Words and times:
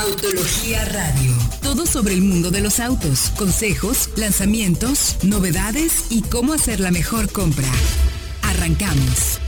Autología 0.00 0.84
Radio. 0.84 1.32
Todo 1.60 1.84
sobre 1.84 2.14
el 2.14 2.22
mundo 2.22 2.52
de 2.52 2.60
los 2.60 2.78
autos, 2.78 3.30
consejos, 3.36 4.10
lanzamientos, 4.16 5.16
novedades 5.24 6.12
y 6.12 6.22
cómo 6.22 6.52
hacer 6.52 6.78
la 6.78 6.92
mejor 6.92 7.32
compra. 7.32 7.66
Arrancamos. 8.42 9.40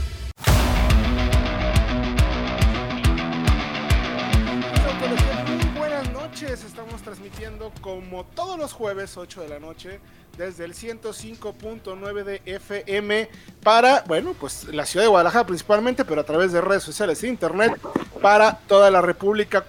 Buenas 5.77 6.11
noches, 6.11 6.65
estamos 6.65 7.01
transmitiendo 7.01 7.71
como 7.79 8.25
todos 8.25 8.59
los 8.59 8.73
jueves 8.73 9.15
8 9.15 9.43
de 9.43 9.47
la 9.47 9.59
noche 9.59 10.01
desde 10.37 10.65
el 10.65 10.73
105.9 10.73 12.23
de 12.25 12.41
FM 12.45 13.29
para, 13.63 14.03
bueno, 14.05 14.35
pues 14.37 14.65
la 14.65 14.85
ciudad 14.85 15.05
de 15.05 15.09
Guadalajara 15.09 15.45
principalmente, 15.45 16.03
pero 16.03 16.19
a 16.19 16.25
través 16.25 16.51
de 16.51 16.59
redes 16.59 16.83
sociales 16.83 17.23
e 17.23 17.29
internet 17.29 17.79
para 18.21 18.57
toda 18.67 18.91
la 18.91 19.01
República. 19.01 19.63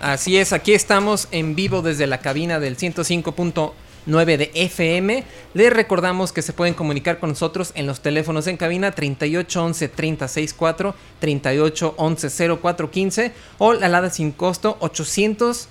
Así 0.00 0.36
es, 0.36 0.52
aquí 0.52 0.74
estamos 0.74 1.26
en 1.32 1.56
vivo 1.56 1.82
desde 1.82 2.06
la 2.06 2.18
cabina 2.18 2.60
del 2.60 2.76
105.9 2.76 4.36
de 4.36 4.52
FM. 4.54 5.24
Les 5.54 5.72
recordamos 5.72 6.30
que 6.30 6.42
se 6.42 6.52
pueden 6.52 6.74
comunicar 6.74 7.18
con 7.18 7.30
nosotros 7.30 7.72
en 7.74 7.88
los 7.88 8.00
teléfonos 8.00 8.46
en 8.46 8.56
cabina 8.56 8.92
3811 8.92 9.88
364 9.88 10.94
3811 11.18 12.58
0415 12.62 13.32
o 13.58 13.72
la 13.72 13.86
alada 13.86 14.10
sin 14.10 14.30
costo 14.30 14.76
800 14.78 15.68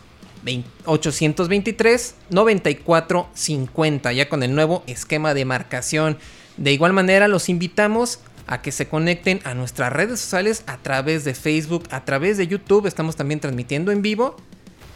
823 0.85 2.15
9450 2.29 4.11
ya 4.11 4.27
con 4.27 4.43
el 4.43 4.53
nuevo 4.53 4.83
esquema 4.87 5.33
de 5.33 5.45
marcación. 5.45 6.17
De 6.57 6.73
igual 6.73 6.91
manera 6.91 7.29
los 7.29 7.47
invitamos 7.47 8.19
a 8.47 8.61
que 8.61 8.71
se 8.71 8.87
conecten 8.87 9.41
a 9.43 9.53
nuestras 9.53 9.91
redes 9.91 10.19
sociales 10.19 10.63
a 10.67 10.77
través 10.77 11.23
de 11.25 11.35
Facebook, 11.35 11.83
a 11.91 12.05
través 12.05 12.37
de 12.37 12.47
YouTube, 12.47 12.87
estamos 12.87 13.15
también 13.15 13.39
transmitiendo 13.39 13.91
en 13.91 14.01
vivo. 14.01 14.35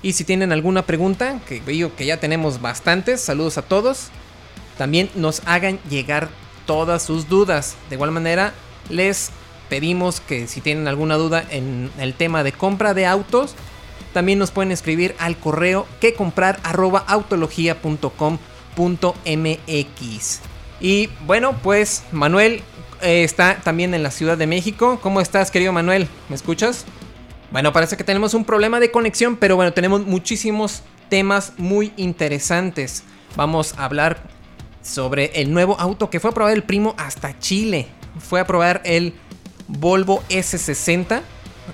Y 0.01 0.13
si 0.13 0.23
tienen 0.23 0.51
alguna 0.51 0.83
pregunta, 0.83 1.39
que 1.47 1.59
veo 1.61 1.95
que 1.95 2.05
ya 2.05 2.17
tenemos 2.17 2.61
bastantes, 2.61 3.21
saludos 3.21 3.57
a 3.57 3.61
todos. 3.61 4.09
También 4.77 5.09
nos 5.15 5.41
hagan 5.45 5.79
llegar 5.89 6.29
todas 6.65 7.03
sus 7.03 7.29
dudas. 7.29 7.75
De 7.89 7.95
igual 7.95 8.11
manera, 8.11 8.53
les 8.89 9.29
pedimos 9.69 10.19
que 10.21 10.47
si 10.47 10.61
tienen 10.61 10.87
alguna 10.87 11.15
duda 11.15 11.45
en 11.49 11.91
el 11.99 12.13
tema 12.13 12.43
de 12.43 12.51
compra 12.51 12.93
de 12.93 13.05
autos, 13.05 13.55
también 14.13 14.39
nos 14.39 14.51
pueden 14.51 14.71
escribir 14.71 15.15
al 15.19 15.37
correo 15.37 15.85
que 15.99 16.13
comprar 16.13 16.59
Y 20.79 21.09
bueno, 21.27 21.55
pues 21.61 22.03
Manuel, 22.11 22.63
eh, 23.01 23.23
está 23.23 23.57
también 23.63 23.93
en 23.93 24.03
la 24.03 24.11
Ciudad 24.11 24.37
de 24.37 24.47
México. 24.47 24.99
¿Cómo 25.01 25.21
estás, 25.21 25.51
querido 25.51 25.73
Manuel? 25.73 26.07
¿Me 26.29 26.35
escuchas? 26.35 26.85
Bueno, 27.51 27.73
parece 27.73 27.97
que 27.97 28.03
tenemos 28.03 28.33
un 28.33 28.45
problema 28.45 28.79
de 28.79 28.91
conexión, 28.91 29.35
pero 29.35 29.55
bueno, 29.55 29.73
tenemos 29.73 30.05
muchísimos 30.05 30.83
temas 31.09 31.53
muy 31.57 31.91
interesantes. 31.97 33.03
Vamos 33.35 33.75
a 33.77 33.85
hablar 33.85 34.23
sobre 34.81 35.31
el 35.41 35.51
nuevo 35.53 35.79
auto 35.79 36.09
que 36.09 36.19
fue 36.19 36.31
a 36.31 36.33
probar 36.33 36.53
el 36.53 36.63
primo 36.63 36.95
hasta 36.97 37.37
Chile. 37.39 37.87
Fue 38.19 38.39
a 38.39 38.47
probar 38.47 38.81
el 38.85 39.13
Volvo 39.67 40.23
S60, 40.29 41.21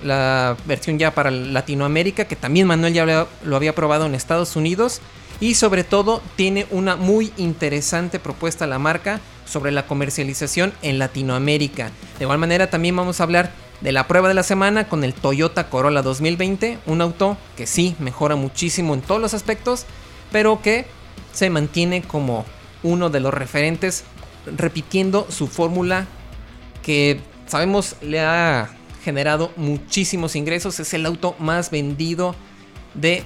la 0.02 0.56
versión 0.66 0.98
ya 0.98 1.14
para 1.14 1.30
Latinoamérica, 1.30 2.26
que 2.26 2.36
también 2.36 2.66
Manuel 2.66 2.92
ya 2.92 3.28
lo 3.44 3.56
había 3.56 3.74
probado 3.74 4.06
en 4.06 4.14
Estados 4.14 4.56
Unidos. 4.56 5.00
Y 5.40 5.54
sobre 5.54 5.84
todo 5.84 6.20
tiene 6.34 6.66
una 6.70 6.96
muy 6.96 7.32
interesante 7.36 8.18
propuesta 8.18 8.66
la 8.66 8.80
marca 8.80 9.20
sobre 9.48 9.72
la 9.72 9.86
comercialización 9.86 10.72
en 10.82 10.98
Latinoamérica. 10.98 11.90
De 12.18 12.24
igual 12.24 12.38
manera 12.38 12.70
también 12.70 12.96
vamos 12.96 13.20
a 13.20 13.24
hablar 13.24 13.50
de 13.80 13.92
la 13.92 14.08
prueba 14.08 14.28
de 14.28 14.34
la 14.34 14.42
semana 14.42 14.88
con 14.88 15.04
el 15.04 15.14
Toyota 15.14 15.70
Corolla 15.70 16.02
2020, 16.02 16.78
un 16.86 17.00
auto 17.00 17.36
que 17.56 17.66
sí 17.66 17.94
mejora 17.98 18.36
muchísimo 18.36 18.94
en 18.94 19.00
todos 19.00 19.20
los 19.20 19.34
aspectos, 19.34 19.86
pero 20.32 20.60
que 20.62 20.86
se 21.32 21.50
mantiene 21.50 22.02
como 22.02 22.44
uno 22.82 23.10
de 23.10 23.20
los 23.20 23.32
referentes 23.32 24.04
repitiendo 24.56 25.26
su 25.30 25.46
fórmula 25.46 26.06
que 26.82 27.20
sabemos 27.46 27.96
le 28.00 28.20
ha 28.20 28.70
generado 29.04 29.52
muchísimos 29.56 30.36
ingresos, 30.36 30.80
es 30.80 30.92
el 30.94 31.06
auto 31.06 31.34
más 31.38 31.70
vendido 31.70 32.34
de 32.94 33.24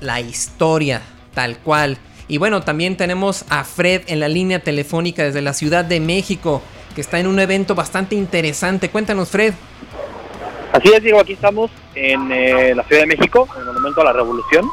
la 0.00 0.20
historia, 0.20 1.02
tal 1.34 1.58
cual. 1.58 1.98
Y 2.28 2.36
bueno, 2.36 2.60
también 2.60 2.96
tenemos 2.96 3.46
a 3.48 3.64
Fred 3.64 4.02
en 4.06 4.20
la 4.20 4.28
línea 4.28 4.60
telefónica 4.60 5.24
desde 5.24 5.40
la 5.40 5.54
Ciudad 5.54 5.84
de 5.84 5.98
México, 5.98 6.62
que 6.94 7.00
está 7.00 7.18
en 7.18 7.26
un 7.26 7.40
evento 7.40 7.74
bastante 7.74 8.14
interesante. 8.14 8.90
Cuéntanos, 8.90 9.30
Fred. 9.30 9.54
Así 10.72 10.92
es, 10.92 11.02
Diego, 11.02 11.20
aquí 11.20 11.32
estamos 11.32 11.70
en 11.94 12.30
eh, 12.30 12.74
la 12.74 12.84
Ciudad 12.84 13.02
de 13.02 13.06
México, 13.06 13.48
en 13.54 13.60
el 13.60 13.66
Monumento 13.66 14.02
a 14.02 14.04
la 14.04 14.12
Revolución, 14.12 14.68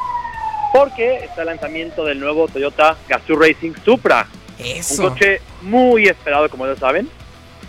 porque 0.74 1.24
está 1.24 1.40
el 1.40 1.46
lanzamiento 1.46 2.04
del 2.04 2.20
nuevo 2.20 2.46
Toyota 2.46 2.96
Gazoo 3.08 3.38
Racing 3.38 3.72
Supra. 3.82 4.26
Eso. 4.58 5.02
Un 5.02 5.08
coche 5.10 5.40
muy 5.62 6.06
esperado, 6.06 6.50
como 6.50 6.66
ya 6.66 6.76
saben, 6.76 7.08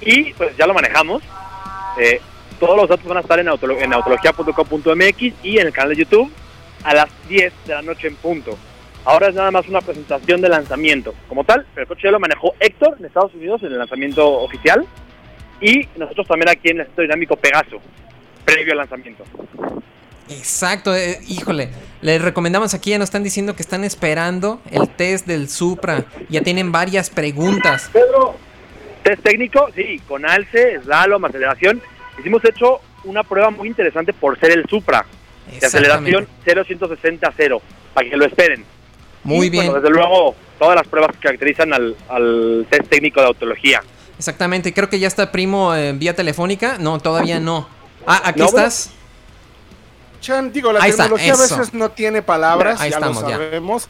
y 0.02 0.34
pues 0.34 0.56
ya 0.58 0.68
lo 0.68 0.74
manejamos. 0.74 1.24
Eh, 1.98 2.20
todos 2.60 2.76
los 2.76 2.90
datos 2.90 3.06
van 3.06 3.18
a 3.18 3.22
estar 3.22 3.40
en, 3.40 3.48
en 3.48 3.94
autología.com.mx 3.94 5.34
y 5.44 5.60
en 5.60 5.68
el 5.68 5.74
canal 5.74 5.96
de 5.96 6.04
YouTube 6.04 6.30
a 6.84 6.94
las 6.94 7.08
10 7.30 7.54
de 7.66 7.74
la 7.74 7.82
noche 7.82 8.08
en 8.08 8.16
punto. 8.16 8.58
Ahora 9.08 9.30
es 9.30 9.36
nada 9.36 9.52
más 9.52 9.66
una 9.70 9.80
presentación 9.80 10.42
de 10.42 10.50
lanzamiento. 10.50 11.16
Como 11.30 11.46
tal, 11.46 11.66
el 11.78 11.88
coche 11.88 12.02
ya 12.04 12.12
lo 12.12 12.20
manejó 12.20 12.54
Héctor 12.60 12.98
en 13.00 13.06
Estados 13.06 13.34
Unidos 13.34 13.64
en 13.64 13.72
el 13.72 13.78
lanzamiento 13.78 14.30
oficial 14.42 14.86
y 15.62 15.88
nosotros 15.96 16.28
también 16.28 16.50
aquí 16.50 16.72
en 16.72 16.82
el 16.82 16.88
Centro 16.88 17.04
Dinámico 17.04 17.38
Pegaso, 17.38 17.78
previo 18.44 18.74
al 18.74 18.80
lanzamiento. 18.80 19.24
Exacto, 20.30 20.94
eh, 20.94 21.20
híjole, 21.26 21.70
les 22.02 22.22
recomendamos 22.22 22.74
aquí, 22.74 22.90
ya 22.90 22.98
nos 22.98 23.06
están 23.06 23.24
diciendo 23.24 23.56
que 23.56 23.62
están 23.62 23.86
esperando 23.86 24.62
el 24.72 24.90
test 24.90 25.26
del 25.26 25.48
Supra, 25.48 26.04
ya 26.28 26.42
tienen 26.42 26.74
varias 26.74 27.10
preguntas. 27.10 27.90
Pedro, 27.94 28.36
test 29.04 29.24
técnico, 29.24 29.70
sí, 29.74 30.02
con 30.06 30.26
alce, 30.26 30.82
slalom, 30.84 31.24
aceleración. 31.24 31.82
Hicimos 32.20 32.44
hecho 32.44 32.82
una 33.06 33.24
prueba 33.24 33.52
muy 33.52 33.70
interesante 33.70 34.12
por 34.12 34.38
ser 34.38 34.52
el 34.52 34.66
Supra, 34.68 35.06
de 35.50 35.66
aceleración 35.66 36.28
0 36.44 36.64
160 36.66 37.34
0, 37.38 37.62
para 37.94 38.10
que 38.10 38.18
lo 38.18 38.26
esperen. 38.26 38.66
Muy 39.28 39.50
bien. 39.50 39.74
desde 39.74 39.90
luego, 39.90 40.36
todas 40.58 40.76
las 40.76 40.88
pruebas 40.88 41.16
que 41.16 41.20
caracterizan 41.20 41.74
al, 41.74 42.66
test 42.70 42.90
técnico 42.90 43.20
de 43.20 43.28
autología. 43.28 43.82
Exactamente, 44.18 44.74
creo 44.74 44.90
que 44.90 45.00
ya 45.00 45.08
está 45.08 45.32
Primo 45.32 45.76
en 45.76 46.00
vía 46.00 46.16
telefónica. 46.16 46.78
No, 46.80 47.00
todavía 47.00 47.40
no. 47.40 47.68
Ah, 48.06 48.22
aquí 48.26 48.42
estás. 48.42 48.92
Digo, 50.52 50.74
la 50.74 50.82
tecnología 50.82 51.34
a 51.34 51.38
veces 51.38 51.74
no 51.74 51.92
tiene 51.92 52.22
palabras, 52.22 52.80
ya 52.88 53.00
lo 53.00 53.14
sabemos. 53.14 53.88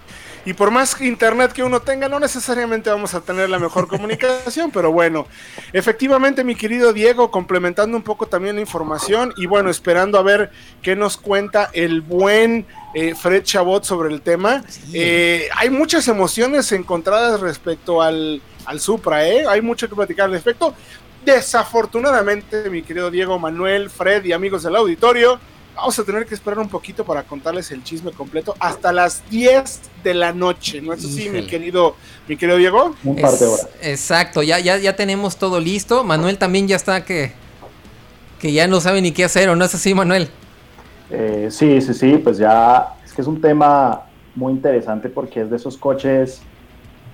Y 0.48 0.54
por 0.54 0.72
más 0.72 1.02
internet 1.02 1.52
que 1.52 1.62
uno 1.62 1.82
tenga, 1.82 2.08
no 2.08 2.22
necesariamente 2.22 2.90
vamos 2.90 3.14
a 3.14 3.20
tener 3.20 3.50
la 3.50 3.60
mejor 3.60 3.88
comunicación, 3.90 4.72
pero 4.72 4.94
bueno, 4.94 5.28
efectivamente 5.74 6.46
mi 6.46 6.56
querido 6.56 6.94
Diego, 6.94 7.32
complementando 7.32 7.98
un 7.98 8.04
poco 8.04 8.28
también 8.28 8.56
la 8.56 8.62
información 8.62 9.34
y 9.36 9.46
bueno, 9.46 9.70
esperando 9.70 10.18
a 10.18 10.24
ver 10.24 10.50
qué 10.82 10.96
nos 10.96 11.18
cuenta 11.18 11.70
el 11.74 12.00
buen 12.00 12.66
eh, 12.94 13.14
Fred 13.14 13.44
Chabot 13.44 13.84
sobre 13.84 14.14
el 14.14 14.22
tema. 14.22 14.64
Eh, 14.94 15.50
hay 15.54 15.70
muchas 15.70 16.08
emociones 16.08 16.72
encontradas 16.72 17.42
respecto 17.42 18.02
al, 18.02 18.42
al 18.66 18.80
Supra, 18.80 19.28
¿eh? 19.28 19.46
hay 19.50 19.62
mucho 19.62 19.90
que 19.90 19.96
platicar 19.96 20.28
al 20.28 20.32
respecto. 20.32 20.74
Desafortunadamente, 21.26 22.70
mi 22.70 22.84
querido 22.84 23.12
Diego, 23.12 23.38
Manuel, 23.38 23.90
Fred 23.90 24.24
y 24.24 24.32
amigos 24.32 24.64
del 24.64 24.78
auditorio, 24.78 25.42
vamos 25.78 25.98
a 26.00 26.04
tener 26.04 26.26
que 26.26 26.34
esperar 26.34 26.60
un 26.60 26.68
poquito 26.68 27.06
para 27.06 27.24
contarles 27.24 27.72
el 27.72 27.84
chisme 27.84 28.12
completo 28.12 28.56
hasta 28.60 28.92
las 28.92 29.28
10 29.30 29.82
de 30.04 30.14
la 30.16 30.34
noche, 30.34 30.82
¿no 30.82 30.92
es 30.94 31.06
así, 31.06 31.30
mi 31.30 31.46
querido, 31.46 31.96
mi 32.28 32.36
querido 32.36 32.58
Diego? 32.58 32.96
Un 33.04 33.16
par 33.16 33.34
de 33.34 33.46
horas. 33.46 33.70
Exacto, 33.82 34.42
ya, 34.42 34.60
ya, 34.60 34.78
ya 34.78 34.96
tenemos 34.96 35.38
todo 35.38 35.60
listo. 35.60 36.04
Manuel 36.04 36.38
también 36.38 36.68
ya 36.68 36.76
está 36.76 37.06
que, 37.06 37.32
que 38.40 38.52
ya 38.52 38.68
no 38.68 38.82
sabe 38.82 39.02
ni 39.02 39.12
qué 39.12 39.24
hacer, 39.24 39.50
¿o 39.50 39.56
no 39.56 39.66
es 39.66 39.76
así, 39.76 39.94
Manuel? 39.94 40.30
Eh, 41.12 41.50
sí, 41.52 41.80
sí, 41.80 41.94
sí, 41.94 42.18
pues 42.18 42.38
ya 42.38 42.96
es 43.06 43.14
que 43.14 43.22
es 43.22 43.28
un 43.28 43.40
tema 43.40 44.02
muy 44.36 44.54
interesante 44.54 45.10
porque 45.10 45.42
es 45.42 45.50
de 45.50 45.56
esos 45.56 45.78
coches 45.78 46.42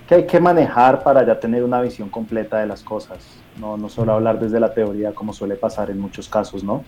que 0.08 0.14
hay 0.16 0.26
que 0.26 0.40
manejar 0.40 1.02
para 1.02 1.24
ya 1.24 1.38
tener 1.38 1.62
una 1.62 1.80
visión 1.80 2.08
completa 2.08 2.58
de 2.58 2.66
las 2.66 2.82
cosas, 2.82 3.18
no, 3.58 3.76
no 3.76 3.88
solo 3.88 4.12
hablar 4.12 4.38
desde 4.38 4.58
la 4.58 4.74
teoría 4.74 5.12
como 5.12 5.32
suele 5.32 5.54
pasar 5.54 5.90
en 5.90 5.98
muchos 5.98 6.28
casos, 6.28 6.64
¿no? 6.64 6.84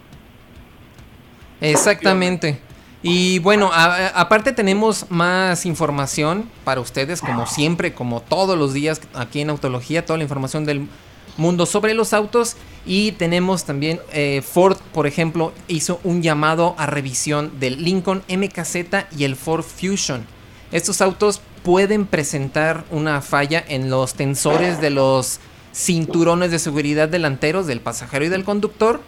Exactamente. 1.61 2.61
Y 3.03 3.39
bueno, 3.39 3.71
aparte 3.73 4.53
tenemos 4.53 5.07
más 5.11 5.65
información 5.65 6.51
para 6.65 6.81
ustedes, 6.81 7.21
como 7.21 7.47
siempre, 7.47 7.95
como 7.95 8.21
todos 8.21 8.59
los 8.59 8.73
días 8.73 9.01
aquí 9.15 9.41
en 9.41 9.51
Autología, 9.51 10.05
toda 10.05 10.17
la 10.17 10.25
información 10.25 10.65
del 10.65 10.89
mundo 11.37 11.67
sobre 11.67 11.95
los 11.95 12.13
autos. 12.13 12.57
Y 12.85 13.13
tenemos 13.13 13.65
también 13.65 14.01
eh, 14.13 14.43
Ford, 14.43 14.79
por 14.93 15.07
ejemplo, 15.07 15.53
hizo 15.69 16.01
un 16.05 16.23
llamado 16.23 16.75
a 16.79 16.87
revisión 16.87 17.61
del 17.61 17.85
Lincoln 17.85 18.23
MKZ 18.29 18.77
y 19.17 19.25
el 19.25 19.37
Ford 19.37 19.63
Fusion. 19.65 20.27
Estos 20.73 21.01
autos 21.01 21.41
pueden 21.63 22.07
presentar 22.07 22.85
una 22.91 23.21
falla 23.23 23.65
en 23.69 23.91
los 23.91 24.15
tensores 24.15 24.81
de 24.81 24.91
los 24.91 25.41
cinturones 25.75 26.51
de 26.51 26.59
seguridad 26.59 27.09
delanteros 27.09 27.67
del 27.67 27.81
pasajero 27.81 28.25
y 28.25 28.29
del 28.29 28.45
conductor, 28.45 29.01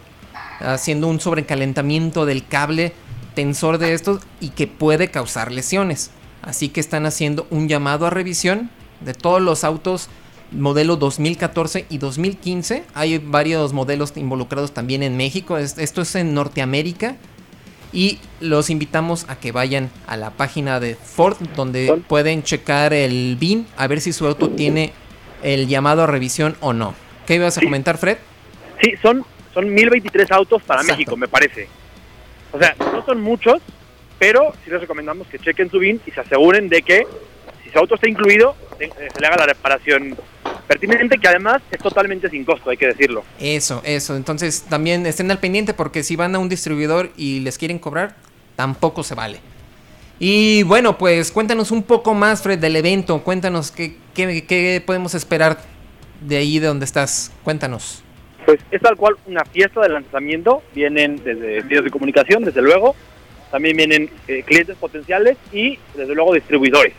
haciendo 0.59 1.07
un 1.07 1.19
sobrecalentamiento 1.19 2.25
del 2.25 2.45
cable 2.45 2.93
tensor 3.35 3.77
de 3.77 3.93
estos 3.93 4.21
y 4.39 4.49
que 4.49 4.67
puede 4.67 5.09
causar 5.09 5.51
lesiones. 5.51 6.11
Así 6.41 6.69
que 6.69 6.79
están 6.79 7.05
haciendo 7.05 7.47
un 7.49 7.67
llamado 7.67 8.05
a 8.05 8.09
revisión 8.09 8.69
de 9.01 9.13
todos 9.13 9.41
los 9.41 9.63
autos 9.63 10.09
modelo 10.51 10.95
2014 10.95 11.85
y 11.89 11.97
2015. 11.97 12.83
Hay 12.93 13.17
varios 13.19 13.73
modelos 13.73 14.13
involucrados 14.15 14.73
también 14.73 15.03
en 15.03 15.17
México. 15.17 15.57
Esto 15.57 16.01
es 16.01 16.15
en 16.15 16.33
Norteamérica. 16.33 17.15
Y 17.91 18.19
los 18.39 18.69
invitamos 18.69 19.25
a 19.29 19.39
que 19.39 19.51
vayan 19.51 19.89
a 20.05 20.15
la 20.15 20.29
página 20.29 20.79
de 20.79 20.95
Ford 20.95 21.37
donde 21.55 22.01
pueden 22.07 22.43
checar 22.43 22.93
el 22.93 23.35
BIN 23.39 23.65
a 23.77 23.87
ver 23.87 23.99
si 23.99 24.13
su 24.13 24.27
auto 24.27 24.51
tiene 24.51 24.93
el 25.41 25.67
llamado 25.67 26.03
a 26.03 26.07
revisión 26.07 26.55
o 26.59 26.73
no. 26.73 26.93
¿Qué 27.25 27.35
ibas 27.35 27.57
a 27.57 27.61
comentar, 27.61 27.97
Fred? 27.97 28.17
Sí, 28.81 28.91
son, 29.01 29.25
son 29.53 29.73
1023 29.73 30.31
autos 30.31 30.61
para 30.63 30.83
México, 30.83 31.15
me 31.17 31.27
parece. 31.27 31.67
O 32.51 32.59
sea, 32.59 32.75
no 32.79 33.05
son 33.05 33.21
muchos, 33.21 33.61
pero 34.17 34.53
sí 34.63 34.69
les 34.69 34.81
recomendamos 34.81 35.27
que 35.27 35.39
chequen 35.39 35.69
su 35.69 35.79
BIN 35.79 36.01
y 36.05 36.11
se 36.11 36.21
aseguren 36.21 36.69
de 36.69 36.81
que 36.81 37.05
si 37.63 37.69
su 37.69 37.79
auto 37.79 37.95
está 37.95 38.09
incluido, 38.09 38.55
eh, 38.79 38.89
se 39.13 39.19
le 39.19 39.27
haga 39.27 39.37
la 39.37 39.45
reparación 39.47 40.15
pertinente, 40.67 41.17
que 41.17 41.27
además 41.27 41.61
es 41.71 41.79
totalmente 41.79 42.29
sin 42.29 42.45
costo, 42.45 42.69
hay 42.69 42.77
que 42.77 42.87
decirlo. 42.87 43.23
Eso, 43.39 43.81
eso. 43.85 44.15
Entonces 44.15 44.63
también 44.69 45.05
estén 45.05 45.31
al 45.31 45.39
pendiente 45.39 45.73
porque 45.73 46.03
si 46.03 46.15
van 46.15 46.35
a 46.35 46.39
un 46.39 46.49
distribuidor 46.49 47.11
y 47.17 47.39
les 47.39 47.57
quieren 47.57 47.79
cobrar, 47.79 48.15
tampoco 48.55 49.03
se 49.03 49.15
vale. 49.15 49.39
Y 50.19 50.63
bueno, 50.63 50.97
pues 50.97 51.31
cuéntanos 51.31 51.71
un 51.71 51.81
poco 51.83 52.13
más, 52.13 52.41
Fred, 52.41 52.59
del 52.59 52.75
evento. 52.75 53.23
Cuéntanos 53.23 53.71
qué, 53.71 53.95
qué, 54.13 54.83
podemos 54.85 55.15
esperar 55.15 55.61
de 56.21 56.37
ahí 56.37 56.59
de 56.59 56.67
donde 56.67 56.85
estás. 56.85 57.31
Cuéntanos. 57.43 58.03
Pues 58.49 58.61
es 58.71 58.81
tal 58.81 58.95
cual 58.95 59.15
una 59.27 59.45
fiesta 59.45 59.79
de 59.79 59.89
lanzamiento. 59.89 60.63
Vienen 60.73 61.17
desde 61.23 61.61
medios 61.61 61.83
de 61.83 61.91
comunicación, 61.91 62.43
desde 62.43 62.63
luego. 62.63 62.95
También 63.51 63.77
vienen 63.77 64.09
eh, 64.27 64.41
clientes 64.41 64.75
potenciales 64.75 65.37
y 65.53 65.77
desde 65.93 66.15
luego 66.15 66.33
distribuidores 66.33 66.93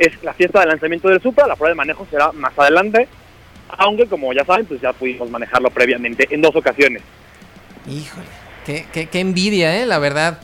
es 0.00 0.20
la 0.24 0.34
fiesta 0.34 0.58
de 0.58 0.66
lanzamiento 0.66 1.08
del 1.08 1.22
Supra, 1.22 1.46
la 1.46 1.54
prueba 1.54 1.70
de 1.70 1.76
manejo 1.76 2.08
será 2.10 2.32
más 2.32 2.52
adelante, 2.58 3.06
aunque 3.68 4.06
como 4.06 4.32
ya 4.32 4.44
saben, 4.44 4.66
pues 4.66 4.80
ya 4.80 4.92
pudimos 4.92 5.30
manejarlo 5.30 5.70
previamente 5.70 6.26
en 6.28 6.40
dos 6.40 6.56
ocasiones. 6.56 7.02
Híjole, 7.88 8.26
qué, 8.66 9.08
qué, 9.08 9.20
envidia, 9.20 9.80
¿eh? 9.80 9.86
La 9.86 10.00
verdad, 10.00 10.40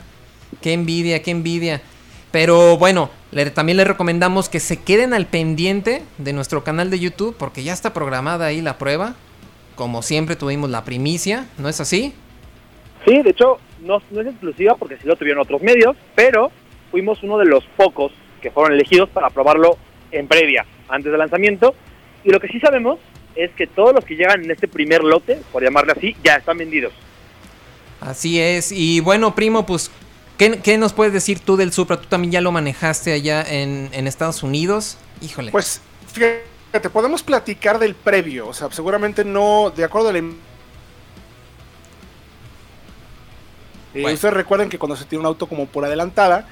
qué 0.61 0.71
envidia, 0.71 1.21
qué 1.21 1.31
envidia. 1.31 1.81
Pero 2.31 2.77
bueno, 2.77 3.09
también 3.53 3.77
les 3.77 3.87
recomendamos 3.87 4.47
que 4.47 4.61
se 4.61 4.81
queden 4.81 5.13
al 5.13 5.25
pendiente 5.25 6.03
de 6.17 6.31
nuestro 6.31 6.63
canal 6.63 6.89
de 6.89 6.99
YouTube 6.99 7.35
porque 7.37 7.63
ya 7.63 7.73
está 7.73 7.93
programada 7.93 8.45
ahí 8.45 8.61
la 8.61 8.77
prueba. 8.77 9.15
Como 9.75 10.01
siempre 10.01 10.35
tuvimos 10.35 10.69
la 10.69 10.83
primicia, 10.83 11.47
¿no 11.57 11.69
es 11.69 11.79
así? 11.81 12.13
Sí, 13.05 13.21
de 13.21 13.29
hecho 13.29 13.59
no, 13.81 14.01
no 14.11 14.21
es 14.21 14.27
exclusiva 14.27 14.75
porque 14.75 14.97
sí 14.97 15.07
lo 15.07 15.15
tuvieron 15.15 15.41
otros 15.41 15.61
medios, 15.61 15.95
pero 16.15 16.51
fuimos 16.91 17.21
uno 17.23 17.37
de 17.37 17.45
los 17.45 17.63
pocos 17.77 18.11
que 18.41 18.51
fueron 18.51 18.73
elegidos 18.73 19.09
para 19.09 19.29
probarlo 19.29 19.77
en 20.11 20.27
previa, 20.27 20.65
antes 20.87 21.11
del 21.11 21.19
lanzamiento. 21.19 21.75
Y 22.23 22.31
lo 22.31 22.39
que 22.39 22.47
sí 22.47 22.59
sabemos 22.59 22.99
es 23.35 23.51
que 23.51 23.67
todos 23.67 23.93
los 23.93 24.05
que 24.05 24.15
llegan 24.15 24.43
en 24.43 24.51
este 24.51 24.67
primer 24.67 25.03
lote, 25.03 25.39
por 25.51 25.63
llamarle 25.63 25.93
así, 25.93 26.15
ya 26.23 26.35
están 26.35 26.57
vendidos. 26.57 26.93
Así 28.01 28.39
es. 28.39 28.71
Y 28.71 28.99
bueno, 28.99 29.35
primo, 29.35 29.65
pues, 29.65 29.91
¿qué, 30.37 30.77
nos 30.77 30.93
puedes 30.93 31.13
decir 31.13 31.39
tú 31.39 31.57
del 31.57 31.71
Supra? 31.71 31.99
Tú 31.99 32.07
también 32.07 32.31
ya 32.31 32.41
lo 32.41 32.51
manejaste 32.51 33.13
allá 33.13 33.43
en, 33.43 34.07
Estados 34.07 34.43
Unidos. 34.43 34.97
Híjole. 35.21 35.51
Pues, 35.51 35.81
fíjate, 36.11 36.43
podemos 36.81 37.23
platicar 37.23 37.79
del 37.79 37.95
previo. 37.95 38.47
O 38.47 38.53
sea, 38.53 38.71
seguramente 38.71 39.25
no, 39.25 39.71
de 39.75 39.83
acuerdo 39.83 40.09
a 40.09 40.17
eh, 40.17 40.33
Ustedes 44.13 44.33
recuerden 44.33 44.69
que 44.69 44.77
cuando 44.77 44.95
se 44.95 45.05
tiene 45.05 45.21
un 45.21 45.25
auto 45.25 45.47
como 45.47 45.65
por 45.67 45.85
adelantada, 45.85 46.47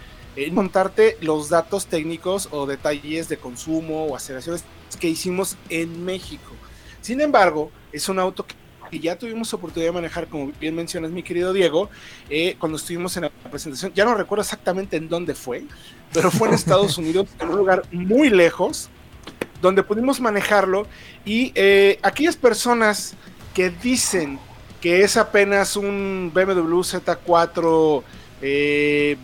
contarte 0.55 1.17
los 1.21 1.49
datos 1.49 1.85
técnicos 1.85 2.47
o 2.51 2.65
detalles 2.65 3.29
de 3.29 3.37
consumo 3.37 4.05
o 4.05 4.15
aceleraciones 4.15 4.63
que 4.99 5.07
hicimos 5.07 5.57
en 5.69 6.03
México. 6.05 6.51
Sin 7.01 7.21
embargo, 7.21 7.71
es 7.91 8.09
un 8.09 8.19
auto 8.19 8.45
que 8.45 8.99
ya 8.99 9.17
tuvimos 9.17 9.53
oportunidad 9.53 9.89
de 9.89 9.93
manejar, 9.93 10.27
como 10.27 10.51
bien 10.59 10.75
mencionas 10.75 11.11
mi 11.11 11.23
querido 11.23 11.53
Diego, 11.53 11.89
eh, 12.29 12.55
cuando 12.59 12.77
estuvimos 12.77 13.15
en 13.17 13.23
la 13.23 13.29
presentación, 13.29 13.91
ya 13.93 14.05
no 14.05 14.15
recuerdo 14.15 14.41
exactamente 14.41 14.97
en 14.97 15.09
dónde 15.09 15.35
fue, 15.35 15.63
pero 16.13 16.31
fue 16.31 16.47
en 16.47 16.53
Estados 16.53 16.97
Unidos, 16.97 17.27
en 17.39 17.49
un 17.49 17.57
lugar 17.57 17.83
muy 17.91 18.29
lejos, 18.29 18.89
donde 19.63 19.81
pudimos 19.81 20.19
manejarlo 20.19 20.85
y 21.23 21.53
eh, 21.55 21.97
aquellas 22.03 22.35
personas 22.35 23.13
que 23.53 23.69
dicen 23.69 24.37
que 24.81 25.03
es 25.03 25.15
apenas 25.15 25.77
un 25.77 26.31
BMW 26.33 26.81
Z4 26.81 28.03
eh, 28.41 29.17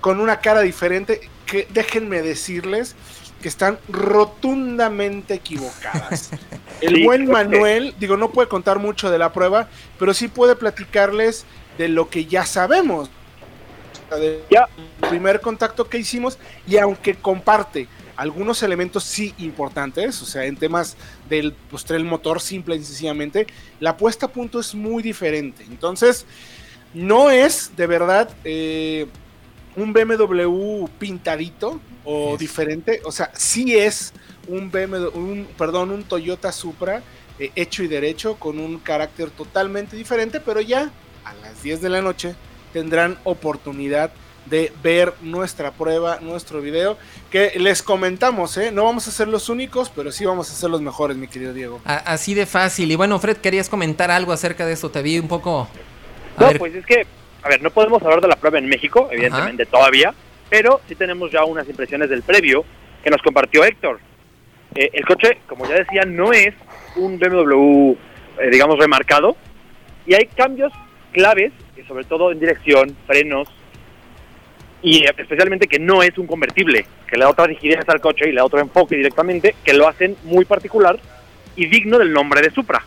con 0.00 0.18
una 0.20 0.40
cara 0.40 0.62
diferente, 0.62 1.28
que 1.44 1.68
déjenme 1.74 2.22
decirles 2.22 2.96
que 3.42 3.48
están 3.48 3.78
rotundamente 3.90 5.34
equivocadas. 5.34 6.30
El 6.80 7.04
buen 7.04 7.30
Manuel, 7.30 7.94
digo, 8.00 8.16
no 8.16 8.30
puede 8.30 8.48
contar 8.48 8.78
mucho 8.78 9.10
de 9.10 9.18
la 9.18 9.34
prueba, 9.34 9.68
pero 9.98 10.14
sí 10.14 10.28
puede 10.28 10.56
platicarles 10.56 11.44
de 11.76 11.88
lo 11.88 12.08
que 12.08 12.24
ya 12.24 12.46
sabemos. 12.46 13.10
Del 14.08 14.40
primer 15.10 15.42
contacto 15.42 15.86
que 15.86 15.98
hicimos 15.98 16.38
y 16.66 16.78
aunque 16.78 17.14
comparte 17.16 17.88
algunos 18.16 18.62
elementos 18.62 19.04
sí 19.04 19.34
importantes, 19.38 20.20
o 20.22 20.24
sea, 20.26 20.44
en 20.46 20.56
temas 20.56 20.96
del 21.28 21.52
pues, 21.52 21.84
motor 22.02 22.40
simple 22.40 22.76
y 22.76 22.84
sencillamente, 22.84 23.46
la 23.80 23.96
puesta 23.96 24.26
a 24.26 24.32
punto 24.32 24.58
es 24.58 24.74
muy 24.74 25.02
diferente. 25.02 25.64
Entonces, 25.64 26.24
no 26.94 27.30
es 27.30 27.72
de 27.76 27.86
verdad 27.86 28.30
eh, 28.44 29.06
un 29.76 29.92
BMW 29.92 30.86
pintadito 30.98 31.80
o 32.04 32.36
diferente. 32.38 33.02
O 33.04 33.12
sea, 33.12 33.30
sí 33.34 33.76
es 33.76 34.12
un 34.48 34.70
BMW, 34.70 35.08
un, 35.14 35.46
perdón, 35.58 35.90
un 35.90 36.04
Toyota 36.04 36.52
Supra 36.52 37.02
eh, 37.38 37.50
hecho 37.54 37.82
y 37.82 37.88
derecho 37.88 38.36
con 38.36 38.58
un 38.58 38.78
carácter 38.78 39.30
totalmente 39.30 39.96
diferente, 39.96 40.40
pero 40.40 40.60
ya 40.60 40.90
a 41.24 41.34
las 41.34 41.62
10 41.62 41.82
de 41.82 41.88
la 41.90 42.00
noche 42.00 42.34
tendrán 42.72 43.18
oportunidad 43.24 44.10
de 44.10 44.25
ver 44.82 45.14
nuestra 45.22 45.72
prueba, 45.72 46.18
nuestro 46.20 46.60
video, 46.60 46.96
que 47.30 47.52
les 47.58 47.82
comentamos, 47.82 48.56
¿eh? 48.58 48.70
No 48.72 48.84
vamos 48.84 49.08
a 49.08 49.10
ser 49.10 49.28
los 49.28 49.48
únicos, 49.48 49.90
pero 49.94 50.12
sí 50.12 50.24
vamos 50.24 50.50
a 50.50 50.54
ser 50.54 50.70
los 50.70 50.80
mejores, 50.80 51.16
mi 51.16 51.28
querido 51.28 51.52
Diego. 51.52 51.80
Así 51.84 52.34
de 52.34 52.46
fácil. 52.46 52.90
Y 52.90 52.96
bueno, 52.96 53.18
Fred, 53.18 53.38
querías 53.38 53.68
comentar 53.68 54.10
algo 54.10 54.32
acerca 54.32 54.64
de 54.66 54.72
esto. 54.72 54.90
Te 54.90 55.02
vi 55.02 55.18
un 55.18 55.28
poco 55.28 55.68
no, 56.38 56.50
pues 56.58 56.74
es 56.74 56.84
que, 56.84 57.06
a 57.42 57.48
ver, 57.48 57.62
no 57.62 57.70
podemos 57.70 58.02
hablar 58.02 58.20
de 58.20 58.28
la 58.28 58.36
prueba 58.36 58.58
en 58.58 58.68
México, 58.68 59.08
evidentemente 59.10 59.66
todavía, 59.66 60.14
pero 60.50 60.80
sí 60.88 60.94
tenemos 60.94 61.30
ya 61.30 61.44
unas 61.44 61.68
impresiones 61.68 62.10
del 62.10 62.22
previo 62.22 62.64
que 63.02 63.10
nos 63.10 63.22
compartió 63.22 63.64
Héctor. 63.64 64.00
Eh, 64.74 64.90
el 64.92 65.06
coche, 65.06 65.38
como 65.46 65.66
ya 65.66 65.76
decía, 65.76 66.02
no 66.04 66.32
es 66.32 66.54
un 66.96 67.18
BMW, 67.18 67.92
eh, 68.38 68.50
digamos, 68.50 68.78
remarcado, 68.78 69.36
y 70.06 70.14
hay 70.14 70.26
cambios 70.26 70.72
claves, 71.12 71.52
sobre 71.88 72.04
todo 72.04 72.32
en 72.32 72.40
dirección, 72.40 72.96
frenos, 73.06 73.48
y 74.82 75.04
especialmente 75.04 75.66
que 75.66 75.78
no 75.78 76.02
es 76.02 76.16
un 76.18 76.26
convertible, 76.26 76.86
que 77.08 77.16
le 77.16 77.24
da 77.24 77.30
otra 77.30 77.46
rigidez 77.46 77.88
al 77.88 78.00
coche 78.00 78.28
y 78.28 78.32
le 78.32 78.36
da 78.36 78.44
otro 78.44 78.60
enfoque 78.60 78.96
directamente, 78.96 79.54
que 79.64 79.72
lo 79.72 79.88
hacen 79.88 80.16
muy 80.24 80.44
particular 80.44 80.98
y 81.56 81.66
digno 81.66 81.98
del 81.98 82.12
nombre 82.12 82.42
de 82.42 82.50
Supra. 82.50 82.84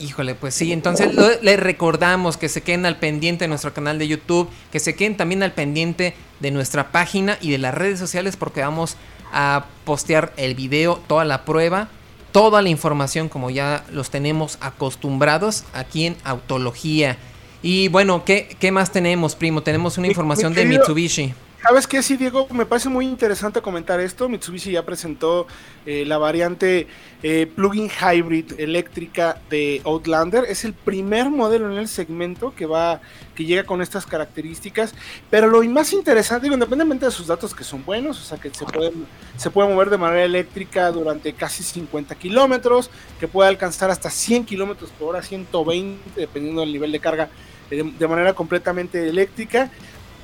Híjole, 0.00 0.36
pues 0.36 0.54
sí, 0.54 0.72
entonces 0.72 1.12
les 1.42 1.58
recordamos 1.58 2.36
que 2.36 2.48
se 2.48 2.62
queden 2.62 2.86
al 2.86 2.98
pendiente 2.98 3.44
de 3.44 3.48
nuestro 3.48 3.74
canal 3.74 3.98
de 3.98 4.06
YouTube, 4.06 4.48
que 4.70 4.78
se 4.78 4.94
queden 4.94 5.16
también 5.16 5.42
al 5.42 5.52
pendiente 5.52 6.14
de 6.38 6.50
nuestra 6.52 6.92
página 6.92 7.36
y 7.40 7.50
de 7.50 7.58
las 7.58 7.74
redes 7.74 7.98
sociales 7.98 8.36
porque 8.36 8.60
vamos 8.60 8.96
a 9.32 9.66
postear 9.84 10.32
el 10.36 10.54
video, 10.54 11.00
toda 11.08 11.24
la 11.24 11.44
prueba, 11.44 11.88
toda 12.30 12.62
la 12.62 12.68
información 12.68 13.28
como 13.28 13.50
ya 13.50 13.84
los 13.90 14.10
tenemos 14.10 14.58
acostumbrados 14.60 15.64
aquí 15.72 16.06
en 16.06 16.16
Autología. 16.22 17.16
Y 17.62 17.88
bueno, 17.88 18.24
¿qué, 18.24 18.56
qué 18.58 18.70
más 18.70 18.92
tenemos, 18.92 19.34
primo? 19.34 19.62
Tenemos 19.62 19.98
una 19.98 20.06
información 20.06 20.54
de 20.54 20.64
Mitsubishi. 20.64 21.34
¿Sabes 21.60 21.88
qué? 21.88 22.02
Sí, 22.04 22.16
Diego, 22.16 22.46
me 22.52 22.66
parece 22.66 22.88
muy 22.88 23.04
interesante 23.04 23.60
comentar 23.60 23.98
esto. 23.98 24.28
Mitsubishi 24.28 24.70
ya 24.70 24.86
presentó 24.86 25.48
eh, 25.86 26.04
la 26.06 26.16
variante 26.16 26.86
eh, 27.24 27.50
plug-in 27.52 27.90
hybrid 27.90 28.60
eléctrica 28.60 29.40
de 29.50 29.82
Outlander. 29.84 30.44
Es 30.44 30.64
el 30.64 30.72
primer 30.72 31.30
modelo 31.30 31.70
en 31.70 31.76
el 31.76 31.88
segmento 31.88 32.54
que 32.54 32.64
va, 32.64 33.00
que 33.34 33.44
llega 33.44 33.64
con 33.64 33.82
estas 33.82 34.06
características. 34.06 34.94
Pero 35.30 35.48
lo 35.48 35.60
más 35.64 35.92
interesante, 35.92 36.44
digo, 36.44 36.54
independientemente 36.54 37.06
de 37.06 37.12
sus 37.12 37.26
datos 37.26 37.52
que 37.56 37.64
son 37.64 37.84
buenos, 37.84 38.20
o 38.20 38.24
sea 38.24 38.38
que 38.38 38.52
se 38.54 39.50
puede, 39.50 39.68
mover 39.68 39.90
de 39.90 39.98
manera 39.98 40.24
eléctrica 40.24 40.92
durante 40.92 41.32
casi 41.32 41.64
50 41.64 42.14
kilómetros, 42.14 42.88
que 43.18 43.26
puede 43.26 43.48
alcanzar 43.48 43.90
hasta 43.90 44.10
100 44.10 44.44
kilómetros 44.44 44.90
por 44.90 45.08
hora, 45.08 45.22
120, 45.22 46.20
dependiendo 46.20 46.60
del 46.60 46.72
nivel 46.72 46.92
de 46.92 47.00
carga, 47.00 47.28
eh, 47.72 47.82
de 47.98 48.08
manera 48.08 48.32
completamente 48.32 49.08
eléctrica 49.08 49.72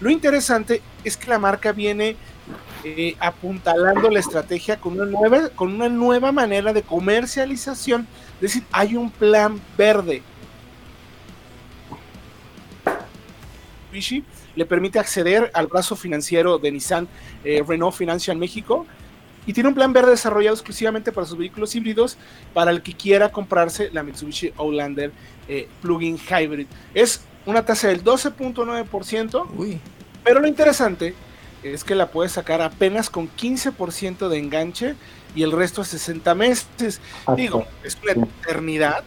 lo 0.00 0.10
interesante 0.10 0.82
es 1.04 1.16
que 1.16 1.28
la 1.28 1.38
marca 1.38 1.72
viene 1.72 2.16
eh, 2.84 3.16
apuntalando 3.18 4.10
la 4.10 4.20
estrategia 4.20 4.78
con 4.78 5.00
una, 5.00 5.06
nueva, 5.06 5.48
con 5.50 5.72
una 5.72 5.88
nueva 5.88 6.32
manera 6.32 6.72
de 6.72 6.82
comercialización. 6.82 8.06
Es 8.36 8.40
decir, 8.40 8.64
hay 8.72 8.96
un 8.96 9.10
plan 9.10 9.60
verde. 9.78 10.22
Mitsubishi 13.94 14.24
le 14.56 14.66
permite 14.66 14.98
acceder 14.98 15.50
al 15.54 15.66
brazo 15.66 15.96
financiero 15.96 16.58
de 16.58 16.72
Nissan 16.72 17.08
eh, 17.44 17.62
Renault 17.66 17.94
Financial 17.94 18.36
México 18.36 18.86
y 19.46 19.52
tiene 19.52 19.68
un 19.68 19.74
plan 19.74 19.92
verde 19.92 20.10
desarrollado 20.10 20.54
exclusivamente 20.54 21.12
para 21.12 21.26
sus 21.26 21.38
vehículos 21.38 21.74
híbridos 21.74 22.16
para 22.52 22.70
el 22.70 22.82
que 22.82 22.94
quiera 22.94 23.30
comprarse 23.30 23.90
la 23.92 24.02
Mitsubishi 24.02 24.52
Outlander 24.56 25.12
eh, 25.48 25.68
Plug-in 25.80 26.18
Hybrid. 26.18 26.66
Es 26.94 27.20
una 27.46 27.64
tasa 27.64 27.88
del 27.88 28.02
12.9%, 28.02 29.80
pero 30.22 30.40
lo 30.40 30.46
interesante 30.46 31.14
es 31.62 31.84
que 31.84 31.94
la 31.94 32.10
puedes 32.10 32.32
sacar 32.32 32.62
apenas 32.62 33.10
con 33.10 33.28
15% 33.28 34.28
de 34.28 34.38
enganche 34.38 34.94
y 35.34 35.42
el 35.42 35.52
resto 35.52 35.82
a 35.82 35.84
60 35.84 36.34
meses. 36.34 37.00
Digo, 37.36 37.66
es. 37.82 37.98
una 38.02 38.12
eternidad, 38.12 39.02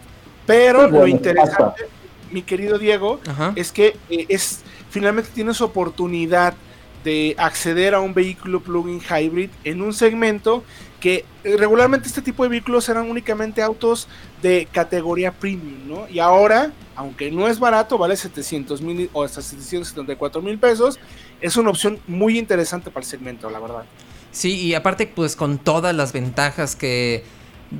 pero 0.45 0.87
lo 0.87 1.07
interesante, 1.07 1.87
mi 2.31 2.41
querido 2.41 2.77
Diego, 2.77 3.19
es 3.55 3.71
que 3.71 3.97
eh, 4.09 4.25
es 4.29 4.61
finalmente 4.89 5.29
tienes 5.33 5.61
oportunidad 5.61 6.55
de 7.03 7.35
acceder 7.37 7.93
a 7.93 7.99
un 7.99 8.13
vehículo 8.13 8.61
plug-in 8.61 8.99
hybrid 9.01 9.49
en 9.63 9.81
un 9.81 9.93
segmento 9.93 10.63
que 10.99 11.25
eh, 11.43 11.57
regularmente 11.57 12.07
este 12.07 12.21
tipo 12.21 12.43
de 12.43 12.49
vehículos 12.49 12.87
eran 12.89 13.09
únicamente 13.09 13.61
autos 13.61 14.07
de 14.41 14.67
categoría 14.71 15.31
premium, 15.31 15.87
¿no? 15.87 16.07
Y 16.09 16.19
ahora, 16.19 16.71
aunque 16.95 17.31
no 17.31 17.47
es 17.47 17.59
barato, 17.59 17.97
vale 17.97 18.15
700 18.15 18.81
mil 18.81 19.09
o 19.13 19.23
hasta 19.23 19.41
774 19.41 20.41
mil 20.41 20.57
pesos, 20.57 20.99
es 21.41 21.57
una 21.57 21.69
opción 21.69 21.99
muy 22.07 22.39
interesante 22.39 22.89
para 22.89 23.03
el 23.03 23.09
segmento, 23.09 23.49
la 23.49 23.59
verdad. 23.59 23.83
Sí, 24.31 24.59
y 24.59 24.73
aparte 24.73 25.07
pues 25.07 25.35
con 25.35 25.57
todas 25.57 25.95
las 25.95 26.13
ventajas 26.13 26.75
que 26.75 27.23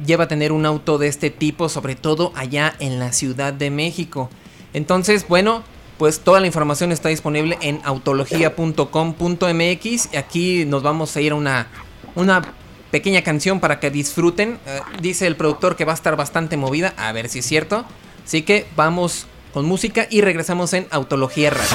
lleva 0.06 0.28
tener 0.28 0.52
un 0.52 0.66
auto 0.66 0.98
de 0.98 1.08
este 1.08 1.30
tipo, 1.30 1.70
sobre 1.70 1.96
todo 1.96 2.34
allá 2.36 2.76
en 2.80 3.00
la 3.00 3.14
Ciudad 3.14 3.54
de 3.54 3.70
México. 3.70 4.30
Entonces, 4.74 5.28
bueno, 5.28 5.64
pues 5.98 6.20
toda 6.20 6.40
la 6.40 6.48
información 6.48 6.92
está 6.92 7.10
disponible 7.10 7.58
en 7.62 7.80
autologia.com.mx. 7.84 10.16
Aquí 10.16 10.66
nos 10.66 10.84
vamos 10.84 11.16
a 11.16 11.22
ir 11.22 11.32
a 11.32 11.36
una, 11.36 11.68
una 12.16 12.42
pequeña 12.92 13.22
canción 13.22 13.60
para 13.60 13.80
que 13.80 13.92
disfruten. 13.92 14.60
Eh, 14.66 14.80
dice 15.02 15.28
el 15.28 15.36
productor 15.36 15.76
que 15.76 15.86
va 15.86 15.94
a 15.94 15.96
estar 15.96 16.16
bastante 16.16 16.58
movida, 16.58 16.94
a 16.98 17.12
ver 17.12 17.30
si 17.30 17.40
es 17.40 17.46
cierto. 17.46 17.86
Así 18.26 18.42
que 18.42 18.68
vamos 18.76 19.28
con 19.54 19.66
música 19.66 20.08
y 20.10 20.22
regresamos 20.22 20.74
en 20.74 20.88
Autología 20.92 21.50
Radio. 21.50 21.68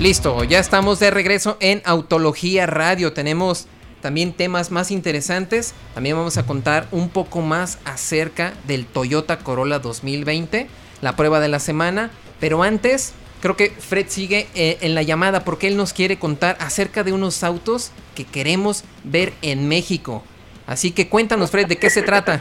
Listo, 0.00 0.42
ya 0.44 0.58
estamos 0.58 0.98
de 0.98 1.10
regreso 1.10 1.56
en 1.60 1.82
Autología 1.84 2.66
Radio. 2.66 3.12
Tenemos 3.12 3.68
también 4.00 4.32
temas 4.32 4.70
más 4.70 4.90
interesantes. 4.90 5.74
También 5.94 6.16
vamos 6.16 6.36
a 6.36 6.44
contar 6.44 6.88
un 6.90 7.08
poco 7.08 7.40
más 7.40 7.78
acerca 7.84 8.52
del 8.66 8.84
Toyota 8.84 9.38
Corolla 9.38 9.78
2020, 9.78 10.66
la 11.00 11.14
prueba 11.14 11.40
de 11.40 11.48
la 11.48 11.60
semana. 11.60 12.10
Pero 12.40 12.64
antes, 12.64 13.12
creo 13.40 13.56
que 13.56 13.70
Fred 13.70 14.06
sigue 14.08 14.48
eh, 14.54 14.78
en 14.80 14.94
la 14.94 15.02
llamada 15.02 15.44
porque 15.44 15.68
él 15.68 15.76
nos 15.76 15.92
quiere 15.92 16.18
contar 16.18 16.56
acerca 16.60 17.04
de 17.04 17.12
unos 17.12 17.44
autos 17.44 17.92
que 18.14 18.24
queremos 18.24 18.82
ver 19.04 19.32
en 19.42 19.68
México. 19.68 20.24
Así 20.66 20.92
que 20.92 21.08
cuéntanos, 21.08 21.50
Fred, 21.50 21.66
¿de 21.66 21.76
qué 21.76 21.90
se 21.90 22.02
trata? 22.02 22.40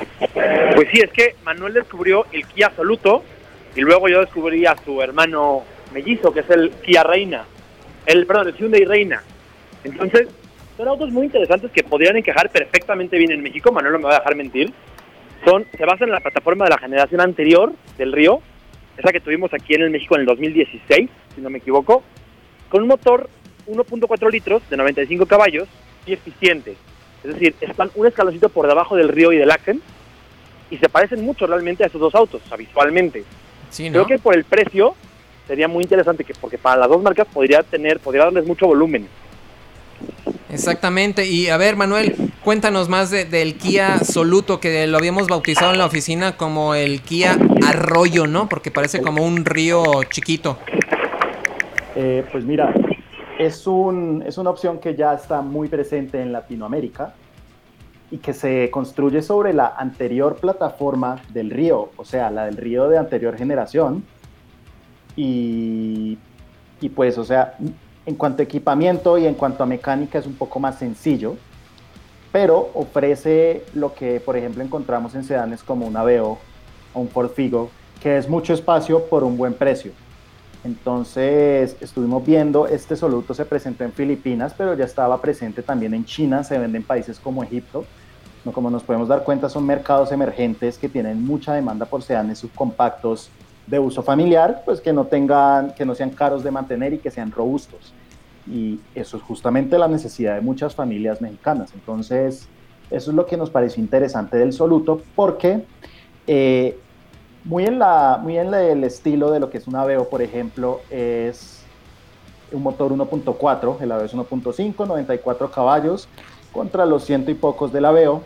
Pues 0.75 0.87
sí, 0.91 1.01
es 1.01 1.11
que 1.11 1.35
Manuel 1.43 1.73
descubrió 1.73 2.25
el 2.31 2.45
Kia 2.47 2.71
Soluto 2.75 3.23
y 3.75 3.81
luego 3.81 4.07
yo 4.07 4.21
descubrí 4.21 4.65
a 4.65 4.75
su 4.83 5.01
hermano 5.01 5.63
mellizo, 5.93 6.31
que 6.31 6.41
es 6.41 6.49
el 6.49 6.71
Kia 6.83 7.03
Reina. 7.03 7.45
El, 8.05 8.25
perdón, 8.25 8.49
el 8.49 8.55
Hyundai 8.55 8.85
Reina. 8.85 9.23
Entonces, 9.83 10.27
son 10.77 10.87
autos 10.87 11.11
muy 11.11 11.25
interesantes 11.25 11.71
que 11.71 11.83
podrían 11.83 12.17
encajar 12.17 12.49
perfectamente 12.49 13.17
bien 13.17 13.31
en 13.31 13.41
México, 13.41 13.71
Manuel 13.71 13.93
no 13.93 13.99
me 13.99 14.05
va 14.05 14.15
a 14.15 14.19
dejar 14.19 14.35
mentir. 14.35 14.73
Son, 15.45 15.65
se 15.75 15.85
basan 15.85 16.09
en 16.09 16.15
la 16.15 16.19
plataforma 16.19 16.65
de 16.65 16.71
la 16.71 16.77
generación 16.77 17.21
anterior 17.21 17.73
del 17.97 18.11
Río, 18.11 18.41
esa 18.97 19.11
que 19.11 19.19
tuvimos 19.19 19.53
aquí 19.53 19.73
en 19.73 19.81
el 19.81 19.89
México 19.89 20.15
en 20.15 20.21
el 20.21 20.27
2016, 20.27 21.09
si 21.35 21.41
no 21.41 21.49
me 21.49 21.57
equivoco, 21.57 22.03
con 22.69 22.83
un 22.83 22.87
motor 22.87 23.29
1.4 23.67 24.31
litros 24.31 24.61
de 24.69 24.77
95 24.77 25.25
caballos 25.25 25.67
y 26.05 26.13
eficiente. 26.13 26.75
Es 27.23 27.33
decir, 27.33 27.55
están 27.61 27.91
un 27.95 28.07
escaloncito 28.07 28.49
por 28.49 28.67
debajo 28.67 28.95
del 28.95 29.09
Río 29.09 29.31
y 29.31 29.37
del 29.37 29.51
Accent 29.51 29.81
y 30.69 30.77
se 30.77 30.89
parecen 30.89 31.23
mucho 31.23 31.45
realmente 31.45 31.83
a 31.83 31.87
esos 31.87 32.01
dos 32.01 32.15
autos, 32.15 32.41
habitualmente. 32.49 33.23
Creo 33.75 34.05
que 34.05 34.17
por 34.17 34.35
el 34.35 34.43
precio 34.43 34.95
sería 35.47 35.67
muy 35.67 35.83
interesante 35.83 36.23
que 36.23 36.33
porque 36.33 36.57
para 36.57 36.81
las 36.81 36.89
dos 36.89 37.01
marcas 37.01 37.27
podría 37.31 37.63
tener, 37.63 37.99
podría 37.99 38.25
darles 38.25 38.45
mucho 38.45 38.67
volumen. 38.67 39.07
Exactamente. 40.49 41.25
Y 41.27 41.47
a 41.47 41.57
ver, 41.57 41.75
Manuel, 41.75 42.15
cuéntanos 42.43 42.89
más 42.89 43.11
del 43.11 43.55
Kia 43.55 43.99
Soluto, 43.99 44.59
que 44.59 44.85
lo 44.87 44.97
habíamos 44.97 45.27
bautizado 45.27 45.71
en 45.71 45.77
la 45.77 45.85
oficina 45.85 46.35
como 46.35 46.75
el 46.75 47.01
Kia 47.01 47.37
Arroyo, 47.65 48.27
¿no? 48.27 48.49
Porque 48.49 48.71
parece 48.71 49.01
como 49.01 49.25
un 49.25 49.45
río 49.45 49.83
chiquito. 50.09 50.57
Eh, 51.95 52.25
pues 52.31 52.43
mira, 52.45 52.73
es, 53.45 53.65
un, 53.65 54.24
es 54.25 54.38
una 54.38 54.51
opción 54.51 54.77
que 54.79 54.95
ya 54.95 55.13
está 55.13 55.41
muy 55.41 55.67
presente 55.67 56.21
en 56.21 56.31
Latinoamérica 56.31 57.13
y 58.12 58.17
que 58.17 58.33
se 58.33 58.69
construye 58.69 59.21
sobre 59.21 59.51
la 59.53 59.74
anterior 59.77 60.36
plataforma 60.36 61.19
del 61.29 61.50
río, 61.50 61.89
o 61.95 62.05
sea, 62.05 62.29
la 62.29 62.45
del 62.45 62.57
río 62.57 62.88
de 62.88 62.98
anterior 63.00 63.36
generación. 63.38 64.03
Y, 65.15 66.19
y 66.81 66.89
pues, 66.89 67.17
o 67.17 67.24
sea, 67.24 67.57
en 68.05 68.15
cuanto 68.15 68.41
a 68.41 68.45
equipamiento 68.45 69.17
y 69.17 69.25
en 69.25 69.33
cuanto 69.33 69.63
a 69.63 69.65
mecánica 69.65 70.19
es 70.19 70.27
un 70.27 70.36
poco 70.36 70.60
más 70.60 70.77
sencillo, 70.77 71.36
pero 72.31 72.69
ofrece 72.75 73.65
lo 73.74 73.93
que, 73.93 74.19
por 74.19 74.38
ejemplo, 74.38 74.63
encontramos 74.63 75.15
en 75.15 75.24
sedanes 75.24 75.63
como 75.63 75.88
un 75.88 75.98
Aveo 75.98 76.38
o 76.93 77.00
un 77.00 77.10
Ford 77.10 77.31
Figo, 77.31 77.71
que 78.01 78.17
es 78.17 78.29
mucho 78.29 78.53
espacio 78.53 79.05
por 79.05 79.24
un 79.24 79.36
buen 79.36 79.53
precio. 79.53 79.93
Entonces 80.63 81.75
estuvimos 81.81 82.25
viendo, 82.25 82.67
este 82.67 82.95
soluto 82.95 83.33
se 83.33 83.45
presentó 83.45 83.83
en 83.83 83.91
Filipinas, 83.91 84.53
pero 84.55 84.75
ya 84.75 84.85
estaba 84.85 85.19
presente 85.19 85.63
también 85.63 85.93
en 85.93 86.05
China, 86.05 86.43
se 86.43 86.57
vende 86.57 86.77
en 86.77 86.83
países 86.83 87.19
como 87.19 87.43
Egipto. 87.43 87.85
Como 88.53 88.69
nos 88.69 88.83
podemos 88.83 89.07
dar 89.07 89.23
cuenta, 89.23 89.49
son 89.49 89.65
mercados 89.65 90.11
emergentes 90.11 90.77
que 90.77 90.89
tienen 90.89 91.23
mucha 91.23 91.53
demanda 91.53 91.85
por 91.85 92.01
sedanes 92.01 92.39
subcompactos 92.39 93.29
de 93.67 93.79
uso 93.79 94.01
familiar, 94.01 94.63
pues 94.65 94.81
que 94.81 94.93
no 94.93 95.05
tengan, 95.05 95.73
que 95.75 95.85
no 95.85 95.93
sean 95.93 96.09
caros 96.09 96.43
de 96.43 96.49
mantener 96.49 96.93
y 96.93 96.97
que 96.97 97.11
sean 97.11 97.31
robustos. 97.31 97.93
Y 98.47 98.79
eso 98.95 99.17
es 99.17 99.23
justamente 99.23 99.77
la 99.77 99.87
necesidad 99.87 100.35
de 100.35 100.41
muchas 100.41 100.73
familias 100.73 101.21
mexicanas. 101.21 101.71
Entonces, 101.73 102.47
eso 102.89 103.11
es 103.11 103.15
lo 103.15 103.25
que 103.25 103.37
nos 103.37 103.51
pareció 103.51 103.81
interesante 103.81 104.37
del 104.37 104.53
Soluto, 104.53 105.01
porque 105.15 105.63
eh, 106.25 106.79
muy, 107.43 107.65
en 107.65 107.79
la, 107.79 108.19
muy 108.21 108.38
en 108.38 108.53
el 108.53 108.83
estilo 108.83 109.31
de 109.31 109.39
lo 109.39 109.50
que 109.50 109.57
es 109.57 109.67
un 109.67 109.75
Aveo, 109.75 110.10
por 110.10 110.21
ejemplo, 110.21 110.81
es 110.89 111.63
un 112.51 112.63
motor 112.63 112.91
1.4, 112.91 113.81
el 113.81 113.91
Aveo 113.91 114.05
es 114.05 114.13
1.5, 114.13 114.88
94 114.88 115.51
caballos, 115.51 116.07
contra 116.51 116.86
los 116.86 117.05
ciento 117.05 117.31
y 117.31 117.33
pocos 117.33 117.71
del 117.71 117.86
Aveo, 117.86 118.21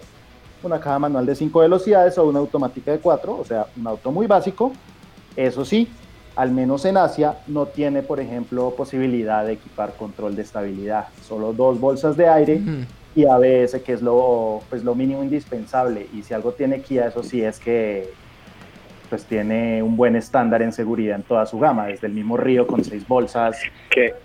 una 0.63 0.79
caja 0.79 0.99
manual 0.99 1.25
de 1.25 1.35
5 1.35 1.59
velocidades 1.59 2.17
o 2.17 2.25
una 2.25 2.39
automática 2.39 2.91
de 2.91 2.99
4, 2.99 3.37
o 3.37 3.45
sea, 3.45 3.67
un 3.77 3.85
auto 3.87 4.11
muy 4.11 4.25
básico, 4.25 4.71
eso 5.35 5.63
sí, 5.63 5.87
al 6.35 6.51
menos 6.51 6.83
en 6.85 6.97
Asia, 6.97 7.37
no 7.47 7.67
tiene, 7.67 8.01
por 8.03 8.19
ejemplo, 8.19 8.71
posibilidad 8.75 9.45
de 9.45 9.53
equipar 9.53 9.93
control 9.93 10.35
de 10.35 10.41
estabilidad. 10.41 11.07
Solo 11.25 11.53
dos 11.53 11.79
bolsas 11.79 12.17
de 12.17 12.27
aire 12.27 12.61
y 13.15 13.25
ABS, 13.25 13.81
que 13.81 13.93
es 13.93 14.01
lo, 14.01 14.61
pues, 14.69 14.83
lo 14.83 14.95
mínimo 14.95 15.23
indispensable. 15.23 16.07
Y 16.13 16.23
si 16.23 16.33
algo 16.33 16.51
tiene 16.51 16.81
Kia, 16.81 17.07
eso 17.07 17.23
sí 17.23 17.41
es 17.41 17.57
que 17.57 18.13
pues 19.05 19.25
tiene 19.25 19.81
un 19.81 19.95
buen 19.95 20.15
estándar 20.15 20.61
en 20.61 20.71
seguridad 20.71 21.15
en 21.15 21.23
toda 21.23 21.45
su 21.45 21.59
gama, 21.59 21.87
desde 21.87 22.07
el 22.07 22.13
mismo 22.13 22.37
Río 22.37 22.67
con 22.67 22.83
seis 22.83 23.07
bolsas 23.07 23.57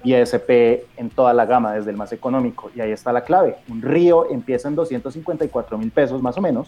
y 0.02 0.14
SP 0.14 0.84
en 0.96 1.10
toda 1.10 1.32
la 1.32 1.46
gama, 1.46 1.72
desde 1.72 1.90
el 1.90 1.96
más 1.96 2.12
económico. 2.12 2.70
Y 2.74 2.80
ahí 2.80 2.92
está 2.92 3.12
la 3.12 3.22
clave. 3.22 3.56
Un 3.68 3.82
Río 3.82 4.30
empieza 4.30 4.68
en 4.68 4.74
254 4.74 5.78
mil 5.78 5.90
pesos 5.90 6.22
más 6.22 6.36
o 6.36 6.40
menos 6.40 6.66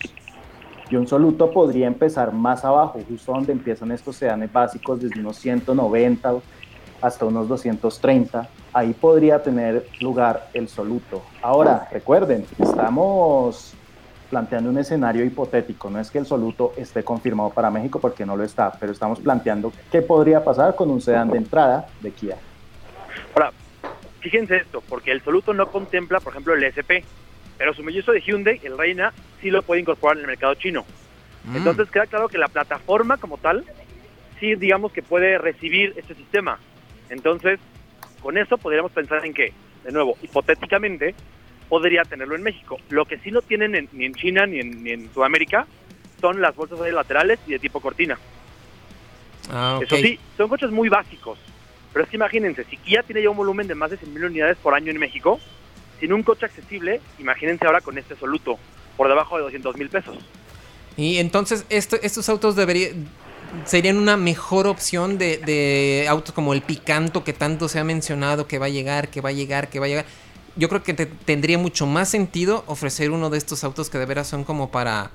y 0.90 0.97
un 0.97 1.07
soluto 1.07 1.50
podría 1.50 1.87
empezar 1.87 2.33
más 2.33 2.64
abajo, 2.66 3.00
justo 3.09 3.33
donde 3.33 3.52
empiezan 3.52 3.90
estos 3.92 4.16
sedanes 4.16 4.52
básicos, 4.52 5.00
desde 5.00 5.21
unos 5.21 5.38
190 5.38 6.35
hasta 7.00 7.25
unos 7.25 7.49
230. 7.49 8.49
Ahí 8.75 8.92
podría 8.92 9.42
tener 9.42 9.87
lugar 10.00 10.49
el 10.52 10.69
soluto. 10.69 11.23
Ahora, 11.40 11.88
recuerden, 11.90 12.45
estamos 12.59 13.75
planteando 14.33 14.71
un 14.71 14.79
escenario 14.79 15.27
hipotético. 15.27 15.91
No 15.91 16.01
es 16.01 16.11
que 16.11 16.17
el 16.17 16.25
soluto 16.25 16.73
esté 16.79 17.05
confirmado 17.05 17.51
para 17.51 17.71
México 17.71 18.01
porque 18.01 18.25
no 18.25 18.35
lo 18.35 18.45
está, 18.45 18.73
pero 18.73 18.91
estamos 18.91 19.21
planteando 19.21 19.71
qué 19.91 20.01
podría 20.01 20.43
pasar 20.43 20.75
con 20.75 20.91
un 20.91 21.03
sedán 21.03 21.31
de 21.31 21.37
entrada 21.37 21.87
de 22.01 22.11
Kia. 22.12 22.39
Ahora, 23.35 23.53
fíjense 24.21 24.57
esto, 24.57 24.83
porque 24.89 25.12
el 25.12 25.21
soluto 25.21 25.53
no 25.53 25.71
contempla, 25.71 26.19
por 26.19 26.33
ejemplo, 26.33 26.55
el 26.55 26.65
SP 26.65 27.05
pero 27.59 27.75
su 27.75 27.85
mellizo 27.85 28.11
de 28.11 28.21
Hyundai, 28.21 28.61
el 28.65 28.77
Reina, 28.77 29.12
sí 29.41 29.49
lo 29.49 29.62
puede 29.62 29.83
incorporar 29.83 30.17
en 30.17 30.23
el 30.23 30.27
mercado 30.27 30.55
chino. 30.55 30.85
Mm. 31.45 31.59
Entonces 31.59 31.89
queda 31.91 32.07
claro 32.07 32.29
que 32.29 32.37
la 32.37 32.49
plataforma 32.49 33.19
como 33.19 33.39
tal, 33.39 33.65
sí 34.41 34.57
digamos 34.57 34.91
que 34.91 35.01
puede 35.01 35.39
recibir 35.39 35.93
este 35.97 36.15
sistema. 36.15 36.59
Entonces, 37.09 37.61
con 38.21 38.37
eso 38.37 38.59
podríamos 38.59 38.91
pensar 38.91 39.25
en 39.25 39.35
que, 39.35 39.53
de 39.85 39.93
nuevo, 39.93 40.17
hipotéticamente, 40.23 41.15
podría 41.73 42.02
tenerlo 42.02 42.35
en 42.35 42.43
México. 42.43 42.76
Lo 42.91 43.07
que 43.07 43.17
sí 43.21 43.31
no 43.31 43.41
tienen 43.41 43.88
ni 43.93 44.05
en 44.05 44.14
China 44.14 44.45
ni 44.45 44.61
en, 44.61 45.11
Sudamérica 45.14 45.67
son 46.21 46.43
las 46.43 46.55
bolsas 46.55 46.79
laterales 46.93 47.38
y 47.47 47.52
de 47.52 47.59
tipo 47.59 47.81
cortina. 47.81 48.19
Ah, 49.50 49.81
Eso 49.83 49.97
sí, 49.97 50.19
son 50.37 50.50
coches 50.50 50.71
muy 50.71 50.91
básicos. 50.91 51.38
Pero 51.91 52.05
es 52.05 52.11
que 52.11 52.17
imagínense, 52.17 52.64
si 52.64 52.76
Kia 52.76 53.02
tiene 53.02 53.23
ya 53.23 53.31
un 53.31 53.38
volumen 53.38 53.69
de 53.69 53.75
más 53.75 53.91
de 53.91 53.97
100 53.97 54.12
mil 54.12 54.25
unidades 54.26 54.59
por 54.59 54.75
año 54.75 54.91
en 54.91 54.99
México, 54.99 55.41
sin 55.99 56.12
un 56.12 56.23
coche 56.23 56.45
accesible, 56.45 57.00
imagínense 57.19 57.64
ahora 57.64 57.81
con 57.81 57.97
este 57.97 58.17
Soluto, 58.17 58.59
por 58.99 59.09
debajo 59.09 59.38
de 59.38 59.45
200 59.45 59.75
mil 59.79 59.88
pesos. 59.88 60.19
Y 60.99 61.17
entonces 61.17 61.64
estos 61.71 62.29
autos 62.29 62.55
deberían 62.55 63.09
serían 63.64 63.97
una 63.97 64.19
mejor 64.19 64.67
opción 64.67 65.17
de, 65.17 65.38
de, 65.38 66.07
autos 66.07 66.35
como 66.35 66.52
el 66.52 66.61
Picanto 66.61 67.25
que 67.25 67.33
tanto 67.33 67.69
se 67.69 67.79
ha 67.79 67.85
mencionado 67.85 68.47
que 68.47 68.59
va 68.59 68.67
a 68.67 68.71
llegar, 68.71 69.09
que 69.09 69.23
va 69.23 69.31
a 69.31 69.33
llegar, 69.33 69.71
que 69.71 69.79
va 69.79 69.87
a 69.87 69.88
llegar. 69.88 70.05
Yo 70.56 70.68
creo 70.68 70.82
que 70.82 70.94
tendría 70.94 71.59
mucho 71.59 71.87
más 71.87 72.09
sentido 72.09 72.64
ofrecer 72.66 73.11
uno 73.11 73.30
de 73.30 73.38
estos 73.38 73.64
autos 73.64 73.88
que 73.88 73.99
de 73.99 74.06
veras 74.06 74.26
son 74.28 74.44
como 74.44 74.71
para 74.71 75.11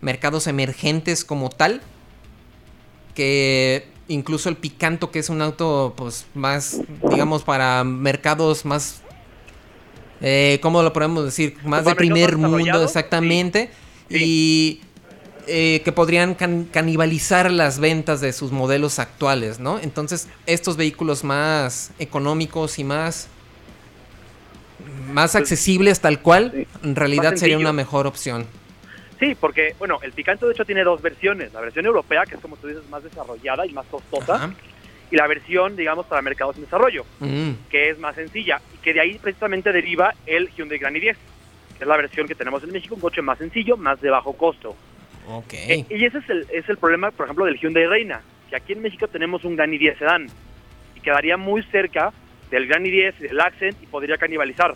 mercados 0.00 0.46
emergentes 0.46 1.24
como 1.24 1.50
tal. 1.50 1.82
Que 3.14 3.88
incluso 4.08 4.48
el 4.48 4.56
Picanto, 4.56 5.10
que 5.10 5.18
es 5.18 5.28
un 5.28 5.42
auto 5.42 5.94
pues 5.96 6.26
más, 6.34 6.80
digamos, 7.10 7.42
para 7.42 7.84
mercados 7.84 8.64
más... 8.64 9.02
Eh, 10.20 10.58
¿Cómo 10.60 10.82
lo 10.82 10.92
podemos 10.92 11.24
decir? 11.24 11.56
Más 11.64 11.84
de 11.84 11.94
primer 11.94 12.36
mundo, 12.36 12.84
exactamente. 12.84 13.70
Y 14.10 14.80
eh, 15.46 15.80
que 15.84 15.92
podrían 15.92 16.34
canibalizar 16.34 17.50
las 17.50 17.78
ventas 17.78 18.20
de 18.20 18.32
sus 18.32 18.52
modelos 18.52 18.98
actuales, 18.98 19.58
¿no? 19.58 19.80
Entonces, 19.80 20.28
estos 20.46 20.76
vehículos 20.76 21.24
más 21.24 21.90
económicos 21.98 22.78
y 22.78 22.84
más 22.84 23.28
más 25.12 25.32
pues, 25.32 25.42
accesibles 25.42 26.00
tal 26.00 26.20
cual, 26.20 26.66
en 26.82 26.96
realidad 26.96 27.36
sería 27.36 27.58
una 27.58 27.72
mejor 27.72 28.06
opción. 28.06 28.46
Sí, 29.20 29.36
porque, 29.38 29.74
bueno, 29.78 29.98
el 30.02 30.12
Picanto 30.12 30.46
de 30.46 30.54
hecho 30.54 30.64
tiene 30.64 30.82
dos 30.82 31.02
versiones. 31.02 31.52
La 31.52 31.60
versión 31.60 31.84
europea, 31.84 32.24
que 32.24 32.36
es 32.36 32.40
como 32.40 32.56
tú 32.56 32.68
dices, 32.68 32.88
más 32.88 33.04
desarrollada 33.04 33.66
y 33.66 33.72
más 33.72 33.86
costosa. 33.86 34.52
Y 35.10 35.16
la 35.16 35.26
versión, 35.26 35.76
digamos, 35.76 36.06
para 36.06 36.22
mercados 36.22 36.56
en 36.56 36.62
desarrollo, 36.62 37.04
mm. 37.18 37.50
que 37.68 37.90
es 37.90 37.98
más 37.98 38.14
sencilla. 38.14 38.62
Y 38.74 38.78
que 38.78 38.94
de 38.94 39.00
ahí 39.00 39.18
precisamente 39.18 39.72
deriva 39.72 40.14
el 40.24 40.48
Hyundai 40.50 40.78
Grand 40.78 40.96
i10, 40.96 41.16
que 41.76 41.84
es 41.84 41.86
la 41.86 41.96
versión 41.98 42.26
que 42.26 42.34
tenemos 42.34 42.62
en 42.62 42.72
México, 42.72 42.94
un 42.94 43.00
coche 43.02 43.20
más 43.20 43.36
sencillo, 43.36 43.76
más 43.76 44.00
de 44.00 44.08
bajo 44.08 44.32
costo. 44.32 44.74
Okay. 45.28 45.86
y 45.88 46.04
ese 46.04 46.18
es 46.18 46.30
el, 46.30 46.46
es 46.50 46.68
el 46.68 46.78
problema, 46.78 47.10
por 47.10 47.26
ejemplo, 47.26 47.44
del 47.44 47.58
Hyundai 47.58 47.86
Reina, 47.86 48.22
que 48.48 48.56
aquí 48.56 48.72
en 48.72 48.82
México 48.82 49.06
tenemos 49.06 49.44
un 49.44 49.54
Gran 49.54 49.70
i10 49.70 49.98
sedán 49.98 50.26
y 50.96 51.00
quedaría 51.00 51.36
muy 51.36 51.62
cerca 51.64 52.12
del 52.50 52.66
Gran 52.66 52.84
i10 52.84 53.14
y 53.20 53.22
del 53.24 53.40
Accent 53.40 53.82
y 53.82 53.86
podría 53.86 54.16
canibalizar. 54.18 54.74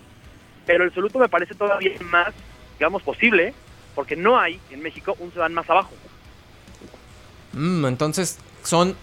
Pero 0.67 0.85
el 0.85 0.93
Soluto 0.95 1.19
me 1.19 1.29
parece 1.29 1.55
todavía 1.55 1.93
más, 2.11 2.33
digamos, 2.79 3.03
posible, 3.03 3.55
porque 3.95 4.17
no 4.17 4.39
hay 4.39 4.59
en 4.71 4.83
México 4.83 5.17
un 5.19 5.33
sedán 5.33 5.55
más 5.55 5.69
abajo. 5.69 5.93
Mm, 7.53 7.87
entonces 7.87 8.39
son 8.63 8.97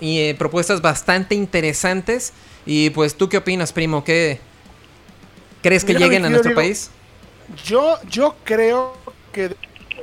eh, 0.00 0.34
propuestas 0.38 0.80
bastante 0.82 1.34
interesantes. 1.34 2.32
Y 2.66 2.90
pues, 2.90 3.16
¿tú 3.16 3.28
qué 3.28 3.38
opinas, 3.38 3.72
primo? 3.72 4.04
¿Qué 4.04 4.40
crees 5.62 5.84
que 5.84 5.94
lleguen 5.94 6.24
a 6.24 6.30
nuestro 6.30 6.54
país? 6.54 6.90
Yo, 7.64 7.98
yo 8.08 8.36
creo 8.44 8.96
que 9.32 9.48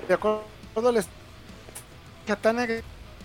de 0.08 0.14
acuerdo 0.14 0.92
la 0.92 1.04
katana 2.26 2.68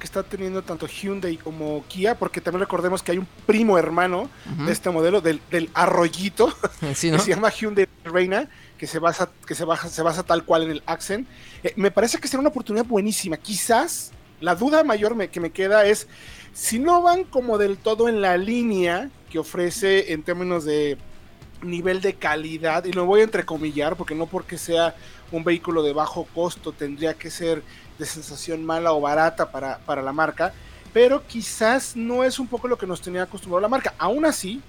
que 0.02 0.06
está 0.06 0.24
teniendo 0.24 0.62
tanto 0.62 0.88
Hyundai 0.88 1.36
como 1.36 1.84
Kia, 1.86 2.18
porque 2.18 2.40
también 2.40 2.62
recordemos 2.62 3.04
que 3.04 3.12
hay 3.12 3.18
un 3.18 3.28
primo 3.46 3.78
hermano 3.78 4.28
de 4.66 4.72
este 4.72 4.90
modelo, 4.90 5.20
del, 5.20 5.70
arroyito, 5.74 6.52
que 6.80 6.92
se 6.96 7.30
llama 7.30 7.50
Hyundai 7.50 7.86
Reina, 8.02 8.48
que 8.76 8.88
se 8.88 8.98
basa, 8.98 9.30
que 9.46 9.54
se 9.54 9.64
baja, 9.64 9.88
se 9.88 10.02
basa 10.02 10.24
tal 10.24 10.44
cual 10.44 10.64
en 10.64 10.72
el 10.72 10.82
Accent. 10.86 11.28
Eh, 11.62 11.72
me 11.76 11.92
parece 11.92 12.18
que 12.18 12.26
será 12.26 12.40
una 12.40 12.48
oportunidad 12.48 12.84
buenísima. 12.84 13.36
Quizás 13.36 14.10
la 14.40 14.56
duda 14.56 14.82
mayor 14.82 15.16
que 15.28 15.38
me 15.38 15.50
queda 15.50 15.86
es 15.86 16.08
si 16.52 16.80
no 16.80 17.00
van 17.00 17.22
como 17.22 17.56
del 17.56 17.76
todo 17.76 18.08
en 18.08 18.20
la 18.20 18.36
línea 18.36 19.08
que 19.30 19.38
ofrece 19.38 20.12
en 20.12 20.24
términos 20.24 20.64
de 20.64 20.98
nivel 21.62 22.00
de 22.00 22.14
calidad, 22.14 22.86
y 22.86 22.92
lo 22.92 23.06
voy 23.06 23.20
a 23.20 23.24
entrecomillar 23.24 23.94
porque 23.94 24.16
no 24.16 24.26
porque 24.26 24.58
sea 24.58 24.96
un 25.30 25.44
vehículo 25.44 25.84
de 25.84 25.92
bajo 25.92 26.26
costo 26.34 26.72
tendría 26.72 27.14
que 27.14 27.30
ser 27.30 27.62
de 28.02 28.06
sensación 28.06 28.64
mala 28.64 28.92
o 28.92 29.00
barata 29.00 29.50
para, 29.50 29.78
para 29.78 30.02
la 30.02 30.12
marca, 30.12 30.52
pero 30.92 31.26
quizás 31.26 31.96
no 31.96 32.24
es 32.24 32.38
un 32.38 32.48
poco 32.48 32.68
lo 32.68 32.76
que 32.76 32.86
nos 32.86 33.00
tenía 33.00 33.22
acostumbrado 33.22 33.60
la 33.60 33.68
marca. 33.68 33.94
Aún 33.98 34.26
así, 34.26 34.60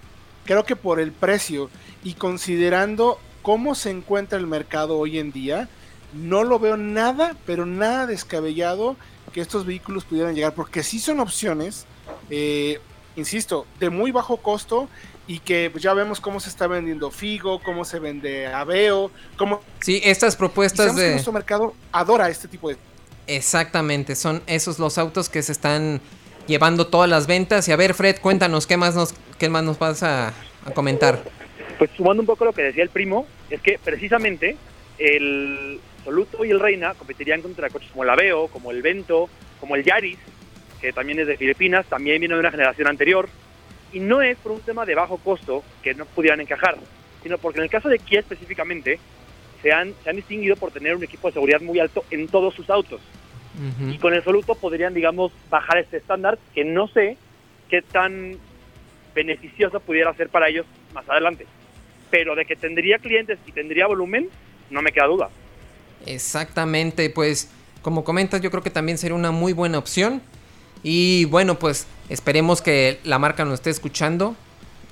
creo 0.46 0.64
que 0.64 0.76
por 0.76 1.00
el 1.00 1.12
precio 1.12 1.70
y 2.04 2.14
considerando 2.14 3.20
cómo 3.42 3.76
se 3.76 3.90
encuentra 3.90 4.38
el 4.38 4.48
mercado 4.48 4.98
hoy 4.98 5.18
en 5.18 5.32
día, 5.32 5.68
no 6.14 6.44
lo 6.44 6.60
veo 6.60 6.78
nada, 6.78 7.36
pero 7.46 7.66
nada 7.66 8.06
descabellado 8.06 8.96
que 9.34 9.42
estos 9.42 9.66
vehículos 9.66 10.06
pudieran 10.06 10.36
llegar, 10.36 10.54
porque 10.54 10.84
sí 10.84 11.00
son 11.00 11.20
opciones, 11.20 11.86
eh, 12.30 12.80
insisto, 13.16 13.66
de 13.80 13.90
muy 13.90 14.12
bajo 14.12 14.38
costo 14.38 14.88
y 15.26 15.40
que 15.40 15.72
ya 15.80 15.94
vemos 15.94 16.20
cómo 16.22 16.40
se 16.40 16.50
está 16.50 16.68
vendiendo 16.68 17.10
Figo, 17.10 17.60
cómo 17.64 17.84
se 17.84 18.00
vende 18.00 18.48
Aveo, 18.48 19.10
cómo... 19.38 19.62
Sí, 19.80 20.02
estas 20.04 20.36
propuestas 20.36 20.96
de... 20.96 21.12
Nuestro 21.12 21.34
mercado 21.34 21.74
adora 21.92 22.30
este 22.30 22.48
tipo 22.48 22.70
de... 22.70 22.78
Exactamente, 23.28 24.16
son 24.16 24.42
esos 24.48 24.80
los 24.80 24.98
autos 24.98 25.30
que 25.30 25.42
se 25.42 25.52
están 25.52 26.02
llevando 26.48 26.88
todas 26.88 27.10
las 27.10 27.28
ventas. 27.28 27.68
Y 27.68 27.72
a 27.72 27.76
ver, 27.76 27.94
Fred, 27.94 28.18
cuéntanos, 28.20 28.68
¿qué 28.68 28.78
más 28.78 28.96
nos, 28.96 29.14
qué 29.40 29.50
más 29.50 29.64
nos 29.64 29.80
vas 29.80 30.04
a, 30.04 30.34
comentar? 30.74 31.24
Pues 31.78 31.90
sumando 31.96 32.22
un 32.22 32.28
poco 32.28 32.46
lo 32.46 32.54
que 32.54 32.64
decía 32.64 32.84
el 32.84 32.90
primo, 32.90 33.28
es 33.50 33.62
que 33.62 33.80
precisamente 33.84 34.56
el 34.98 35.80
Soluto 36.04 36.46
y 36.46 36.52
el 36.52 36.60
Reina 36.60 36.94
competirían 36.94 37.42
contra 37.42 37.70
coches 37.70 37.90
como 37.92 38.04
el 38.04 38.10
Aveo, 38.10 38.48
como 38.48 38.72
el 38.72 38.82
Vento, 38.82 39.30
como 39.60 39.76
el 39.76 39.84
Yaris, 39.84 40.20
que 40.82 40.94
también 40.94 41.20
es 41.20 41.28
de 41.28 41.38
Filipinas, 41.38 41.86
también 41.86 42.20
viene 42.20 42.36
de 42.36 42.40
una 42.40 42.52
generación 42.52 42.88
anterior. 42.88 43.30
Y 43.92 44.00
no 44.00 44.22
es 44.22 44.38
por 44.38 44.52
un 44.52 44.62
tema 44.62 44.86
de 44.86 44.96
bajo 44.96 45.18
costo 45.18 45.64
que 45.82 45.94
no 45.94 46.06
pudieran 46.06 46.42
encajar, 46.42 46.78
sino 47.22 47.38
porque 47.38 47.60
en 47.60 47.66
el 47.66 47.70
caso 47.70 47.90
de 47.90 48.00
Kia 48.00 48.20
específicamente, 48.20 49.00
se 49.64 49.72
han, 49.72 49.96
se 50.04 50.10
han 50.10 50.18
distinguido 50.18 50.56
por 50.58 50.72
tener 50.72 50.96
un 50.96 51.04
equipo 51.04 51.28
de 51.30 51.34
seguridad 51.34 51.62
muy 51.62 51.80
alto 51.80 52.04
en 52.12 52.28
todos 52.28 52.54
sus 52.54 52.70
autos. 52.70 53.02
Y 53.88 54.00
con 54.00 54.16
el 54.16 54.24
Soluto 54.24 54.56
podrían, 54.56 54.96
digamos, 54.96 55.32
bajar 55.50 55.78
este 55.78 55.98
estándar 55.98 56.40
que 56.56 56.66
no 56.66 56.88
sé 56.88 57.18
qué 57.70 57.84
tan 57.84 58.36
beneficioso 59.14 59.80
pudiera 59.80 60.12
ser 60.16 60.30
para 60.30 60.50
ellos 60.50 60.66
más 60.94 61.08
adelante. 61.08 61.46
Pero 62.10 62.36
de 62.36 62.46
que 62.46 62.56
tendría 62.56 62.98
clientes 62.98 63.38
y 63.46 63.52
tendría 63.52 63.86
volumen, 63.86 64.30
no 64.72 64.82
me 64.82 64.92
queda 64.92 65.06
duda. 65.06 65.30
Exactamente, 66.08 67.12
pues 67.12 67.52
como 67.84 68.04
comentas, 68.04 68.42
yo 68.42 68.50
creo 68.50 68.64
que 68.64 68.72
también 68.72 68.98
sería 68.98 69.16
una 69.16 69.32
muy 69.32 69.54
buena 69.54 69.78
opción. 69.78 70.22
Y 70.82 71.26
bueno, 71.26 71.60
pues 71.60 71.86
esperemos 72.10 72.62
que 72.62 73.00
la 73.04 73.20
marca 73.20 73.46
nos 73.46 73.56
esté 73.56 73.70
escuchando 73.70 74.36